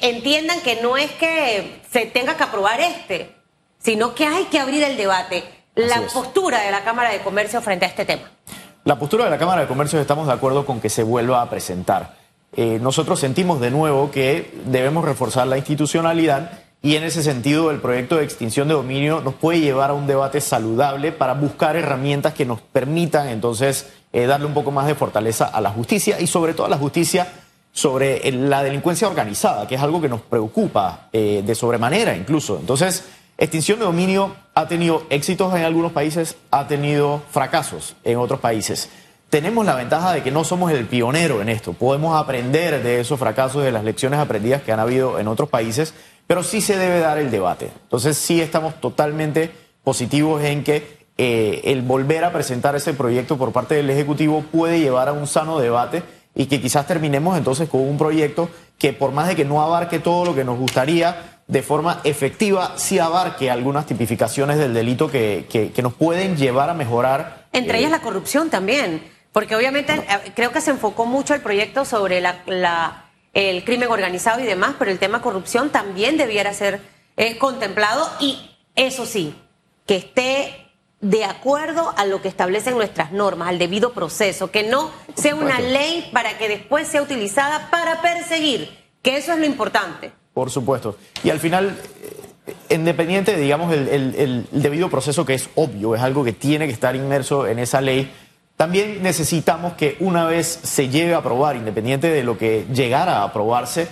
entiendan 0.01 0.61
que 0.61 0.81
no 0.81 0.97
es 0.97 1.11
que 1.11 1.81
se 1.91 2.05
tenga 2.05 2.35
que 2.35 2.43
aprobar 2.43 2.79
este, 2.81 3.35
sino 3.79 4.15
que 4.15 4.25
hay 4.25 4.45
que 4.45 4.59
abrir 4.59 4.83
el 4.83 4.97
debate, 4.97 5.43
la 5.75 6.01
postura 6.13 6.61
de 6.61 6.71
la 6.71 6.83
Cámara 6.83 7.11
de 7.11 7.19
Comercio 7.19 7.61
frente 7.61 7.85
a 7.85 7.89
este 7.89 8.05
tema. 8.05 8.31
La 8.83 8.97
postura 8.97 9.25
de 9.25 9.29
la 9.29 9.37
Cámara 9.37 9.61
de 9.61 9.67
Comercio 9.67 9.99
estamos 9.99 10.27
de 10.27 10.33
acuerdo 10.33 10.65
con 10.65 10.79
que 10.79 10.89
se 10.89 11.03
vuelva 11.03 11.41
a 11.41 11.49
presentar. 11.49 12.15
Eh, 12.55 12.79
nosotros 12.81 13.19
sentimos 13.19 13.59
de 13.59 13.71
nuevo 13.71 14.11
que 14.11 14.51
debemos 14.65 15.03
reforzar 15.03 15.47
la 15.47 15.57
institucionalidad 15.57 16.51
y 16.81 16.95
en 16.95 17.03
ese 17.03 17.23
sentido 17.23 17.71
el 17.71 17.79
proyecto 17.79 18.17
de 18.17 18.23
extinción 18.23 18.67
de 18.67 18.75
dominio 18.75 19.21
nos 19.21 19.33
puede 19.33 19.59
llevar 19.59 19.89
a 19.89 19.93
un 19.93 20.07
debate 20.07 20.41
saludable 20.41 21.11
para 21.11 21.33
buscar 21.33 21.75
herramientas 21.75 22.33
que 22.33 22.45
nos 22.45 22.61
permitan 22.61 23.27
entonces 23.27 23.87
eh, 24.13 24.25
darle 24.25 24.45
un 24.45 24.53
poco 24.53 24.71
más 24.71 24.87
de 24.87 24.95
fortaleza 24.95 25.45
a 25.45 25.59
la 25.59 25.71
justicia 25.71 26.19
y 26.19 26.27
sobre 26.27 26.53
todo 26.53 26.67
a 26.67 26.69
la 26.69 26.77
justicia 26.77 27.27
sobre 27.77 28.31
la 28.31 28.63
delincuencia 28.63 29.07
organizada, 29.07 29.67
que 29.67 29.75
es 29.75 29.81
algo 29.83 30.01
que 30.01 30.09
nos 30.09 30.21
preocupa 30.21 31.09
eh, 31.13 31.43
de 31.45 31.53
sobremanera 31.53 32.17
incluso. 32.17 32.57
Entonces, 32.59 33.05
extinción 33.37 33.77
de 33.77 33.85
dominio 33.85 34.35
ha 34.55 34.67
tenido 34.67 35.03
éxitos 35.11 35.53
en 35.53 35.61
algunos 35.61 35.91
países, 35.91 36.37
ha 36.49 36.67
tenido 36.67 37.21
fracasos 37.29 37.95
en 38.03 38.17
otros 38.17 38.39
países. 38.39 38.89
Tenemos 39.29 39.63
la 39.63 39.75
ventaja 39.75 40.11
de 40.11 40.23
que 40.23 40.31
no 40.31 40.43
somos 40.43 40.71
el 40.71 40.87
pionero 40.87 41.39
en 41.39 41.49
esto, 41.49 41.73
podemos 41.73 42.19
aprender 42.19 42.81
de 42.81 42.99
esos 42.99 43.19
fracasos, 43.19 43.63
de 43.63 43.71
las 43.71 43.83
lecciones 43.83 44.19
aprendidas 44.19 44.63
que 44.63 44.71
han 44.71 44.79
habido 44.79 45.19
en 45.19 45.27
otros 45.27 45.47
países, 45.47 45.93
pero 46.25 46.41
sí 46.41 46.61
se 46.61 46.77
debe 46.77 46.99
dar 46.99 47.19
el 47.19 47.29
debate. 47.29 47.69
Entonces 47.83 48.17
sí 48.17 48.41
estamos 48.41 48.81
totalmente 48.81 49.51
positivos 49.83 50.43
en 50.43 50.63
que 50.63 50.97
eh, 51.19 51.61
el 51.65 51.83
volver 51.83 52.23
a 52.23 52.33
presentar 52.33 52.75
ese 52.75 52.95
proyecto 52.95 53.37
por 53.37 53.51
parte 53.51 53.75
del 53.75 53.91
Ejecutivo 53.91 54.43
puede 54.51 54.79
llevar 54.79 55.09
a 55.09 55.13
un 55.13 55.27
sano 55.27 55.59
debate 55.59 56.16
y 56.37 56.45
que 56.45 56.61
quizás 56.61 56.85
terminemos 56.85 57.35
entonces 57.35 57.67
con 57.67 57.81
un 57.81 57.97
proyecto 57.97 58.49
que 58.77 58.93
por 58.93 59.11
más 59.11 59.27
de 59.27 59.35
que 59.35 59.43
no 59.43 59.61
abarque 59.61 59.97
todo 59.97 60.23
lo 60.23 60.35
que 60.35 60.43
nos 60.43 60.59
gustaría, 60.59 61.39
de 61.47 61.63
forma 61.63 61.99
efectiva 62.03 62.73
sí 62.75 62.99
abarque 62.99 63.49
algunas 63.49 63.87
tipificaciones 63.87 64.59
del 64.59 64.73
delito 64.73 65.09
que, 65.09 65.47
que, 65.49 65.81
nos 65.81 65.95
pueden 65.95 66.37
llevar 66.37 66.69
a 66.69 66.75
mejorar. 66.75 67.47
Entre 67.53 67.79
ellas 67.79 67.89
eh, 67.89 67.91
la 67.91 68.01
corrupción 68.01 68.51
también, 68.51 69.03
porque 69.31 69.55
obviamente 69.55 69.93
eh, 69.93 70.31
creo 70.35 70.51
que 70.51 70.61
se 70.61 70.69
enfocó 70.69 71.07
mucho 71.07 71.33
el 71.33 71.41
proyecto 71.41 71.85
sobre 71.85 72.21
la, 72.21 73.05
el 73.33 73.63
crimen 73.63 73.89
organizado 73.89 74.39
y 74.39 74.45
demás, 74.45 74.75
pero 74.77 74.91
el 74.91 74.99
tema 74.99 75.23
corrupción 75.23 75.71
también 75.71 76.17
debiera 76.17 76.53
ser 76.53 76.81
eh, 77.15 77.39
contemplado 77.39 78.07
y 78.19 78.51
eso 78.75 79.07
sí, 79.07 79.33
que 79.87 79.95
esté 79.95 80.66
de 81.01 81.25
acuerdo 81.25 81.93
a 81.95 82.05
lo 82.05 82.21
que 82.21 82.27
establecen 82.27 82.75
nuestras 82.75 83.11
normas, 83.11 83.49
al 83.49 83.59
debido 83.59 83.93
proceso, 83.93 84.49
que 84.51 84.63
no 84.63 84.91
sea 85.15 85.35
una 85.35 85.59
ley 85.59 86.09
para 86.11 86.37
que 86.37 86.47
después 86.47 86.87
sea 86.87 87.01
utilizada 87.01 87.69
para 87.69 88.01
perseguir, 88.01 88.69
que 89.01 89.17
eso 89.17 89.33
es 89.33 89.39
lo 89.39 89.45
importante. 89.45 90.11
Por 90.33 90.49
supuesto. 90.49 90.97
Y 91.23 91.29
al 91.29 91.39
final, 91.39 91.77
eh, 92.47 92.75
independiente, 92.75 93.35
digamos, 93.37 93.73
el, 93.73 93.87
el 93.89 94.47
debido 94.51 94.89
proceso 94.89 95.25
que 95.25 95.35
es 95.35 95.49
obvio, 95.55 95.95
es 95.95 96.01
algo 96.01 96.23
que 96.23 96.33
tiene 96.33 96.65
que 96.67 96.73
estar 96.73 96.95
inmerso 96.95 97.47
en 97.47 97.59
esa 97.59 97.81
ley, 97.81 98.11
también 98.57 99.03
necesitamos 99.03 99.73
que 99.73 99.97
una 99.99 100.25
vez 100.25 100.47
se 100.47 100.89
llegue 100.89 101.13
a 101.13 101.19
aprobar, 101.19 101.55
independiente 101.55 102.09
de 102.09 102.23
lo 102.23 102.39
que 102.39 102.65
llegara 102.73 103.17
a 103.19 103.25
aprobarse, 103.25 103.87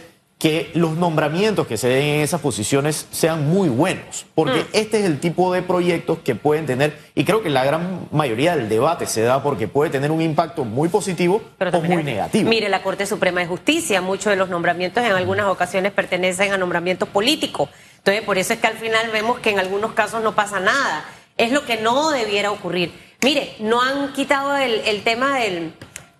que 0.45 0.69
los 0.75 0.95
nombramientos 0.95 1.65
que 1.65 1.75
se 1.75 1.88
den 1.88 2.03
en 2.03 2.21
esas 2.21 2.39
posiciones 2.39 3.08
sean 3.10 3.49
muy 3.49 3.67
buenos, 3.67 4.27
porque 4.36 4.60
mm. 4.60 4.67
este 4.73 4.99
es 4.99 5.05
el 5.05 5.19
tipo 5.19 5.51
de 5.51 5.63
proyectos 5.63 6.19
que 6.23 6.36
pueden 6.36 6.67
tener, 6.67 6.95
y 7.15 7.25
creo 7.25 7.41
que 7.41 7.49
la 7.49 7.65
gran 7.65 8.08
mayoría 8.12 8.55
del 8.55 8.69
debate 8.69 9.08
se 9.08 9.23
da 9.23 9.41
porque 9.41 9.67
puede 9.67 9.89
tener 9.89 10.12
un 10.12 10.21
impacto 10.21 10.63
muy 10.63 10.88
positivo 10.88 11.41
o 11.60 11.81
muy 11.81 12.03
negativo. 12.03 12.47
Mire, 12.47 12.69
la 12.69 12.84
Corte 12.84 13.08
Suprema 13.08 13.41
de 13.41 13.47
Justicia, 13.47 14.01
muchos 14.01 14.25
de 14.29 14.36
los 14.36 14.47
nombramientos 14.47 15.03
en 15.03 15.13
algunas 15.13 15.47
ocasiones 15.47 15.91
pertenecen 15.93 16.53
a 16.53 16.60
nombramientos 16.60 17.10
políticos, 17.10 17.67
entonces 17.97 18.21
por 18.21 18.38
eso 18.38 18.53
es 18.53 18.60
que 18.60 18.67
al 18.67 18.77
final 18.77 19.10
vemos 19.12 19.39
que 19.39 19.49
en 19.49 19.58
algunos 19.58 19.93
casos 19.93 20.21
no 20.21 20.36
pasa 20.36 20.60
nada, 20.60 21.05
es 21.38 21.51
lo 21.51 21.65
que 21.65 21.77
no 21.77 22.12
debiera 22.12 22.51
ocurrir. 22.51 22.91
Mire, 23.23 23.55
no 23.62 23.81
han 23.81 24.13
quitado 24.13 24.55
el 24.55 25.01
tema 25.01 25.39
del 25.39 25.73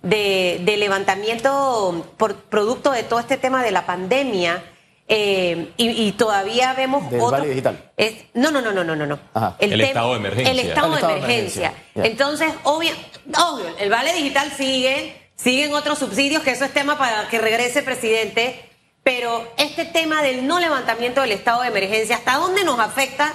de, 0.05 0.75
levantamiento 0.77 2.05
por 2.17 2.35
producto 2.35 2.91
de 2.91 3.03
todo 3.03 3.19
este 3.19 3.37
tema 3.37 3.63
de 3.63 3.71
la 3.71 3.85
pandemia. 3.85 4.63
Eh, 5.07 5.71
y, 5.77 6.11
todavía 6.13 6.73
vemos 6.73 7.11
Del 7.11 7.21
vale 7.21 7.49
digital. 7.49 7.91
Es, 7.95 8.25
no, 8.33 8.49
no, 8.49 8.59
no, 8.59 8.71
no, 8.71 8.83
no, 8.83 8.95
no. 8.95 9.19
El, 9.59 9.79
estado 9.81 10.11
de 10.11 10.17
emergencia. 10.17 10.51
El 10.51 10.59
estado, 10.59 10.95
de 10.95 11.01
emergencia. 11.01 11.73
Entonces, 11.93 12.51
obvio, 12.63 12.91
obvio, 13.37 13.67
el 13.79 13.89
vale 13.91 14.13
digital 14.13 14.51
sigue, 14.51 15.29
siguen 15.35 15.75
otros 15.75 15.99
subsidios, 15.99 16.41
que 16.41 16.51
eso 16.51 16.65
es 16.65 16.73
tema 16.73 16.97
para 16.97 17.27
que 17.27 17.37
regrese 17.37 17.79
el 17.79 17.85
presidente. 17.85 18.67
Pero 19.03 19.47
este 19.57 19.85
tema 19.85 20.23
del 20.23 20.47
no 20.47 20.59
levantamiento 20.59 21.21
del 21.21 21.33
estado 21.33 21.61
de 21.61 21.67
emergencia, 21.67 22.15
¿hasta 22.15 22.37
dónde 22.37 22.63
nos 22.63 22.79
afecta? 22.79 23.33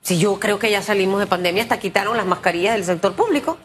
Si 0.00 0.20
yo 0.20 0.38
creo 0.38 0.60
que 0.60 0.70
ya 0.70 0.82
salimos 0.82 1.18
de 1.18 1.26
pandemia, 1.26 1.64
hasta 1.64 1.80
quitaron 1.80 2.16
las 2.16 2.26
mascarillas 2.26 2.74
del 2.74 2.84
sector 2.84 3.14
público. 3.14 3.58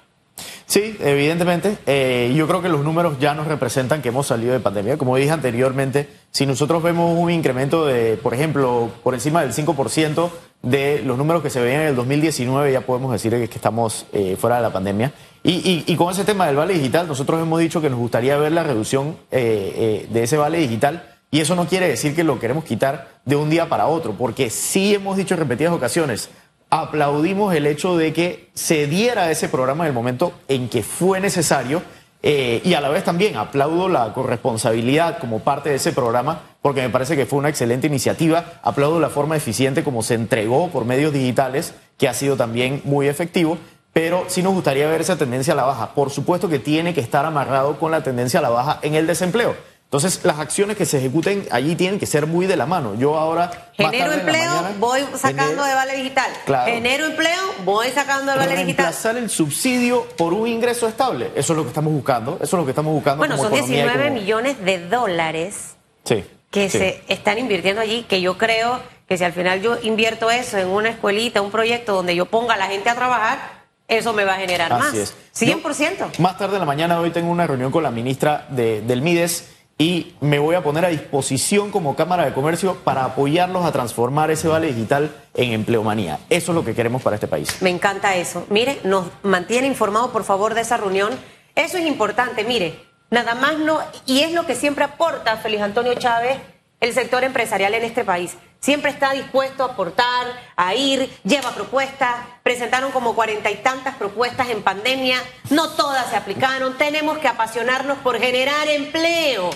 Sí, 0.65 0.97
evidentemente. 1.01 1.77
Eh, 1.85 2.33
yo 2.35 2.47
creo 2.47 2.61
que 2.61 2.69
los 2.69 2.83
números 2.83 3.19
ya 3.19 3.33
nos 3.33 3.47
representan 3.47 4.01
que 4.01 4.09
hemos 4.09 4.27
salido 4.27 4.53
de 4.53 4.59
pandemia. 4.59 4.97
Como 4.97 5.15
dije 5.15 5.31
anteriormente, 5.31 6.09
si 6.31 6.45
nosotros 6.45 6.81
vemos 6.81 7.17
un 7.17 7.29
incremento 7.29 7.85
de, 7.85 8.17
por 8.17 8.33
ejemplo, 8.33 8.89
por 9.03 9.13
encima 9.13 9.41
del 9.41 9.53
5% 9.53 10.29
de 10.63 11.03
los 11.05 11.17
números 11.17 11.43
que 11.43 11.49
se 11.49 11.61
veían 11.61 11.81
en 11.81 11.87
el 11.89 11.95
2019, 11.95 12.71
ya 12.71 12.81
podemos 12.81 13.11
decir 13.11 13.31
que, 13.33 13.43
estamos 13.43 14.05
eh, 14.13 14.35
fuera 14.39 14.55
de 14.55 14.61
la 14.63 14.73
pandemia. 14.73 15.13
Y, 15.43 15.95
con 15.97 16.11
ese 16.11 16.23
tema 16.23 16.47
del 16.47 16.55
vale 16.55 16.73
digital, 16.73 17.07
nosotros 17.07 17.41
hemos 17.41 17.59
dicho 17.59 17.81
que 17.81 17.89
nos 17.89 17.99
gustaría 17.99 18.37
ver 18.37 18.53
la 18.53 18.63
reducción 18.63 19.17
eh, 19.29 20.07
de 20.09 20.23
ese 20.23 20.37
vale 20.37 20.57
digital. 20.57 21.09
Y 21.31 21.41
eso 21.41 21.55
no 21.55 21.67
quiere 21.67 21.87
decir 21.87 22.15
que 22.15 22.23
lo 22.23 22.39
queremos 22.39 22.63
quitar 22.63 23.09
de 23.25 23.35
un 23.35 23.49
día 23.49 23.67
para 23.67 23.87
otro, 23.87 24.13
porque 24.13 24.49
sí 24.49 24.93
hemos 24.93 25.17
dicho 25.17 25.33
en 25.33 25.39
repetidas 25.39 25.73
ocasiones, 25.73 26.29
aplaudimos 26.73 27.53
el 27.53 27.67
hecho 27.67 27.97
de 27.97 28.13
que 28.13 28.49
se 28.55 28.88
diera 28.88 29.29
ese 29.29 29.47
programa 29.47 29.83
en 29.83 29.89
el 29.89 29.93
momento 29.93 30.33
en 30.47 30.69
que 30.69 30.81
fue 30.81 31.19
necesario 31.19 31.83
eh, 32.23 32.63
y 32.65 32.73
a 32.73 32.81
la 32.81 32.89
vez 32.89 33.03
también 33.03 33.36
aplaudo 33.36 33.89
la 33.89 34.12
corresponsabilidad 34.12 35.19
como 35.19 35.41
parte 35.41 35.69
de 35.69 35.75
ese 35.75 35.91
programa 35.91 36.41
porque 36.63 36.81
me 36.81 36.89
parece 36.89 37.15
que 37.15 37.27
fue 37.27 37.38
una 37.38 37.49
excelente 37.49 37.86
iniciativa. 37.86 38.59
Aplaudo 38.63 38.99
la 38.99 39.12
forma 39.12 39.36
eficiente 39.36 39.83
como 39.83 40.01
se 40.01 40.15
entregó 40.15 40.69
por 40.69 40.86
medios 40.86 41.13
digitales, 41.13 41.75
que 41.99 42.07
ha 42.07 42.15
sido 42.15 42.38
también 42.38 42.81
muy 42.86 43.07
efectivo. 43.07 43.59
Pero 43.91 44.23
sí 44.27 44.41
nos 44.41 44.53
gustaría 44.53 44.88
ver 44.88 45.01
esa 45.01 45.15
tendencia 45.17 45.53
a 45.53 45.57
la 45.57 45.65
baja. 45.65 45.93
Por 45.93 46.09
supuesto 46.09 46.49
que 46.49 46.57
tiene 46.57 46.95
que 46.95 47.01
estar 47.01 47.23
amarrado 47.23 47.77
con 47.77 47.91
la 47.91 48.01
tendencia 48.01 48.39
a 48.39 48.43
la 48.43 48.49
baja 48.49 48.79
en 48.81 48.95
el 48.95 49.05
desempleo. 49.05 49.55
Entonces, 49.93 50.21
las 50.23 50.39
acciones 50.39 50.75
que 50.75 50.88
se 50.88 50.97
ejecuten 50.97 51.45
allí 51.51 51.75
tienen 51.75 51.99
que 51.99 52.08
ser 52.08 52.25
muy 52.25 52.47
de 52.47 52.56
la 52.56 52.65
mano. 52.65 52.95
Yo 52.95 53.15
ahora. 53.15 53.69
Genero 53.73 54.12
empleo, 54.12 54.51
voy 54.79 55.01
sacando 55.15 55.63
de 55.63 55.75
vale 55.75 55.95
digital. 55.97 56.32
Genero 56.65 57.06
empleo, 57.06 57.53
voy 57.63 57.89
sacando 57.89 58.32
de 58.32 58.39
vale 58.39 58.56
digital. 58.56 58.86
Reemplazar 58.86 59.17
el 59.17 59.29
subsidio 59.29 60.08
por 60.17 60.34
un 60.34 60.47
ingreso 60.47 60.88
estable. 60.88 61.29
Eso 61.36 61.53
es 61.53 61.58
lo 61.58 61.62
que 61.62 61.67
estamos 61.67 61.93
buscando. 61.93 62.39
Eso 62.41 62.43
es 62.43 62.53
lo 62.53 62.65
que 62.65 62.71
estamos 62.71 62.91
buscando. 62.91 63.19
Bueno, 63.19 63.38
son 63.38 63.53
19 63.53 64.10
millones 64.10 64.65
de 64.65 64.79
dólares 64.79 65.75
que 66.49 66.69
se 66.71 67.03
están 67.08 67.38
invirtiendo 67.38 67.79
allí, 67.79 68.01
que 68.10 68.19
yo 68.19 68.36
creo 68.39 68.79
que 69.08 69.19
si 69.19 69.23
al 69.23 69.34
final 69.34 69.62
yo 69.62 69.77
invierto 69.79 70.32
eso 70.32 70.58
en 70.58 70.69
una 70.69 70.89
escuelita, 70.89 71.39
un 71.43 71.51
proyecto 71.51 71.93
donde 71.93 72.15
yo 72.15 72.25
ponga 72.25 72.56
a 72.56 72.58
la 72.58 72.65
gente 72.65 72.89
a 72.89 72.95
trabajar, 72.95 73.62
eso 73.88 74.12
me 74.12 74.23
va 74.23 74.34
a 74.34 74.38
generar 74.38 74.71
más. 74.71 74.95
Es. 74.95 75.13
100%. 75.36 76.17
más 76.17 76.38
tarde 76.39 76.56
en 76.56 76.62
la 76.62 76.65
mañana 76.65 76.99
hoy 76.99 77.12
tengo 77.12 77.32
una 77.32 77.45
reunión 77.45 77.71
con 77.71 77.84
la 77.84 77.91
ministra 77.91 78.47
del 78.49 79.03
MIDES 79.03 79.52
y 79.77 80.15
me 80.21 80.39
voy 80.39 80.55
a 80.55 80.63
poner 80.63 80.86
a 80.86 80.89
disposición 80.89 81.71
como 81.71 81.95
Cámara 81.95 82.25
de 82.25 82.33
Comercio 82.33 82.75
para 82.83 83.05
apoyarlos 83.05 83.65
a 83.65 83.71
transformar 83.71 84.31
ese 84.31 84.47
vale 84.47 84.67
digital 84.67 85.12
en 85.33 85.51
empleomanía. 85.51 86.19
Eso 86.29 86.51
es 86.51 86.55
lo 86.55 86.63
que 86.63 86.75
queremos 86.75 87.01
para 87.01 87.15
este 87.15 87.27
país. 87.27 87.62
Me 87.62 87.69
encanta 87.69 88.15
eso. 88.15 88.45
Mire, 88.49 88.79
nos 88.83 89.07
mantiene 89.23 89.67
informado 89.67 90.12
por 90.12 90.23
favor 90.23 90.53
de 90.53 90.62
esa 90.62 90.77
reunión. 90.77 91.12
Eso 91.55 91.77
es 91.77 91.86
importante, 91.86 92.43
mire, 92.43 92.79
nada 93.09 93.36
más 93.36 93.57
no, 93.59 93.79
y 94.05 94.21
es 94.21 94.31
lo 94.31 94.45
que 94.45 94.55
siempre 94.55 94.83
aporta 94.83 95.38
Félix 95.38 95.62
Antonio 95.62 95.93
Chávez, 95.95 96.38
el 96.79 96.93
sector 96.93 97.23
empresarial 97.23 97.73
en 97.73 97.83
este 97.83 98.03
país. 98.03 98.38
Siempre 98.63 98.91
está 98.91 99.12
dispuesto 99.12 99.63
a 99.63 99.73
aportar, 99.73 100.26
a 100.56 100.73
ir, 100.73 101.13
lleva 101.26 101.52
propuestas, 101.52 102.15
presentaron 102.43 102.93
como 102.93 103.13
cuarenta 103.13 103.52
y 103.52 103.56
tantas 103.56 103.97
propuestas 103.97 104.47
en 104.47 104.63
pandemia, 104.63 105.21
no 105.49 105.71
todas 105.71 106.10
se 106.10 106.15
aplicaron, 106.15 106.78
tenemos 106.78 107.17
que 107.17 107.28
apasionarnos 107.28 107.97
por 107.97 108.17
generar 108.17 108.69
empleo. 108.69 109.49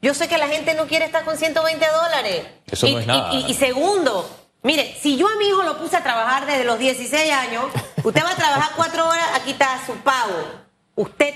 Yo 0.00 0.14
sé 0.14 0.28
que 0.28 0.38
la 0.38 0.48
gente 0.48 0.72
no 0.72 0.86
quiere 0.86 1.04
estar 1.04 1.26
con 1.26 1.36
120 1.36 1.86
dólares. 1.86 2.46
Eso 2.64 2.88
no 2.88 3.00
es 3.00 3.06
nada. 3.06 3.34
Y, 3.34 3.52
segundo, 3.52 4.30
Mire, 4.62 4.96
si 4.98 5.18
yo 5.18 5.28
a 5.28 5.36
mi 5.36 5.48
hijo 5.48 5.62
lo 5.62 5.76
puse 5.76 5.98
a 5.98 6.02
trabajar 6.02 6.46
desde 6.46 6.64
los 6.64 6.78
16 6.78 7.32
años, 7.34 7.66
usted 8.02 8.24
va 8.24 8.30
a 8.30 8.34
trabajar 8.34 8.70
cuatro 8.76 9.06
horas, 9.06 9.28
aquí 9.34 9.50
está 9.50 9.78
su 9.84 9.92
pago. 9.96 10.42
Usted 10.94 11.34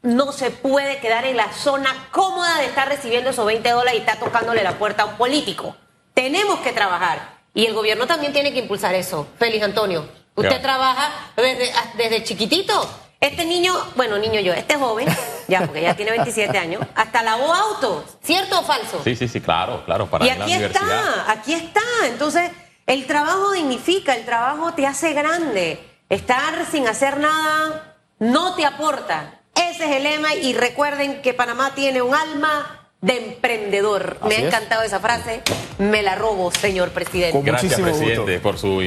no 0.00 0.32
se 0.32 0.50
puede 0.50 1.00
quedar 1.00 1.26
en 1.26 1.36
la 1.36 1.52
zona 1.52 2.08
cómoda 2.12 2.56
de 2.60 2.64
estar 2.64 2.88
recibiendo 2.88 3.28
esos 3.28 3.44
20 3.44 3.68
dólares 3.68 3.96
y 3.96 3.98
estar 3.98 4.18
tocándole 4.18 4.62
la 4.62 4.78
puerta 4.78 5.02
a 5.02 5.04
un 5.04 5.18
político. 5.18 5.76
Tenemos 6.16 6.60
que 6.60 6.72
trabajar. 6.72 7.36
Y 7.52 7.66
el 7.66 7.74
gobierno 7.74 8.06
también 8.06 8.32
tiene 8.32 8.50
que 8.54 8.60
impulsar 8.60 8.94
eso. 8.94 9.28
Félix 9.38 9.62
Antonio, 9.62 10.08
usted 10.34 10.62
trabaja 10.62 11.12
desde, 11.36 11.70
desde 11.98 12.24
chiquitito. 12.24 12.88
Este 13.20 13.44
niño, 13.44 13.74
bueno, 13.96 14.16
niño 14.16 14.40
yo, 14.40 14.54
este 14.54 14.76
joven, 14.76 15.06
ya 15.48 15.60
porque 15.66 15.82
ya 15.82 15.94
tiene 15.94 16.12
27 16.12 16.56
años, 16.56 16.82
hasta 16.94 17.22
lavó 17.22 17.52
autos. 17.52 18.04
¿Cierto 18.22 18.60
o 18.60 18.62
falso? 18.62 19.02
Sí, 19.04 19.14
sí, 19.14 19.28
sí, 19.28 19.42
claro, 19.42 19.84
claro, 19.84 20.06
para 20.06 20.24
Y 20.24 20.28
la 20.28 20.34
aquí 20.44 20.54
universidad. 20.54 20.82
está, 20.82 21.32
aquí 21.32 21.52
está. 21.52 21.80
Entonces, 22.06 22.50
el 22.86 23.06
trabajo 23.06 23.52
dignifica, 23.52 24.14
el 24.14 24.24
trabajo 24.24 24.72
te 24.72 24.86
hace 24.86 25.12
grande. 25.12 25.78
Estar 26.08 26.64
sin 26.70 26.88
hacer 26.88 27.18
nada 27.18 27.96
no 28.18 28.54
te 28.54 28.64
aporta. 28.64 29.40
Ese 29.54 29.84
es 29.84 29.96
el 29.96 30.02
lema 30.04 30.34
y 30.34 30.54
recuerden 30.54 31.20
que 31.20 31.34
Panamá 31.34 31.74
tiene 31.74 32.00
un 32.00 32.14
alma 32.14 32.75
de 33.00 33.16
emprendedor. 33.28 34.18
Me 34.28 34.34
ha 34.36 34.38
es. 34.38 34.44
encantado 34.44 34.82
esa 34.82 35.00
frase. 35.00 35.42
Me 35.78 36.02
la 36.02 36.14
robo, 36.14 36.50
señor 36.50 36.90
presidente. 36.90 37.32
Con 37.32 37.44
Gracias, 37.44 37.78
muchísimo 37.78 37.96
presidente, 37.98 38.32
gusto. 38.34 38.42
por 38.42 38.58
su 38.58 38.78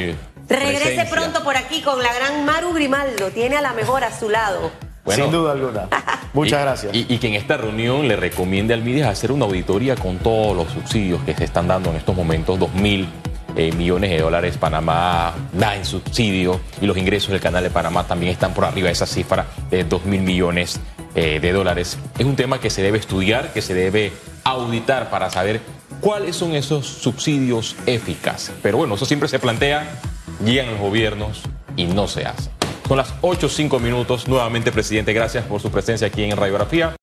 Regrese 0.47 0.79
presencia. 0.85 1.09
pronto 1.09 1.43
por 1.43 1.55
aquí 1.57 1.81
con 1.81 2.01
la 2.01 2.13
gran 2.13 2.45
Maru 2.45 2.73
Grimaldo. 2.73 3.29
Tiene 3.31 3.57
a 3.57 3.61
la 3.61 3.73
mejor 3.73 4.03
a 4.03 4.17
su 4.17 4.29
lado. 4.29 4.71
Bueno, 5.05 5.23
Sin 5.23 5.31
duda 5.31 5.53
alguna. 5.53 5.87
Muchas 6.33 6.59
y- 6.59 6.63
gracias. 6.63 6.95
Y, 6.95 7.05
y 7.09 7.17
que 7.17 7.27
en 7.27 7.35
esta 7.35 7.57
reunión 7.57 8.07
le 8.07 8.15
recomiende 8.15 8.73
al 8.73 8.81
MIDES 8.83 9.05
hacer 9.07 9.31
una 9.31 9.45
auditoría 9.45 9.95
con 9.95 10.17
todos 10.17 10.55
los 10.55 10.71
subsidios 10.71 11.21
que 11.23 11.33
se 11.35 11.45
están 11.45 11.67
dando 11.67 11.89
en 11.89 11.95
estos 11.95 12.15
momentos, 12.15 12.59
2 12.59 12.73
mil 12.75 13.07
eh, 13.55 13.71
millones 13.71 14.11
de 14.11 14.19
dólares 14.19 14.57
Panamá 14.57 15.33
da 15.53 15.75
en 15.75 15.83
subsidio 15.85 16.59
y 16.81 16.85
los 16.85 16.97
ingresos 16.97 17.31
del 17.31 17.39
canal 17.41 17.63
de 17.63 17.71
Panamá 17.71 18.05
también 18.05 18.31
están 18.31 18.53
por 18.53 18.65
arriba 18.65 18.87
de 18.87 18.93
esa 18.93 19.07
cifra 19.07 19.45
de 19.71 19.83
2 19.83 20.05
mil 20.05 20.21
millones 20.21 20.79
eh, 21.15 21.39
de 21.39 21.51
dólares. 21.51 21.97
Es 22.17 22.25
un 22.25 22.35
tema 22.35 22.59
que 22.59 22.69
se 22.69 22.81
debe 22.81 22.97
estudiar, 22.97 23.53
que 23.53 23.61
se 23.61 23.73
debe 23.73 24.11
auditar 24.43 25.09
para 25.09 25.29
saber 25.29 25.61
cuáles 26.01 26.35
son 26.35 26.55
esos 26.55 26.85
subsidios 26.85 27.75
eficaces. 27.85 28.53
Pero 28.61 28.77
bueno, 28.77 28.95
eso 28.95 29.05
siempre 29.05 29.29
se 29.29 29.39
plantea, 29.39 29.99
llegan 30.43 30.71
los 30.71 30.79
gobiernos 30.79 31.41
y 31.75 31.85
no 31.85 32.07
se 32.07 32.25
hace. 32.25 32.49
Son 32.87 32.97
las 32.97 33.13
8 33.21 33.45
o 33.45 33.49
5 33.49 33.79
minutos. 33.79 34.27
Nuevamente, 34.27 34.71
presidente, 34.71 35.13
gracias 35.13 35.45
por 35.45 35.61
su 35.61 35.69
presencia 35.69 36.07
aquí 36.07 36.23
en 36.23 36.35
Radiografía. 36.35 36.95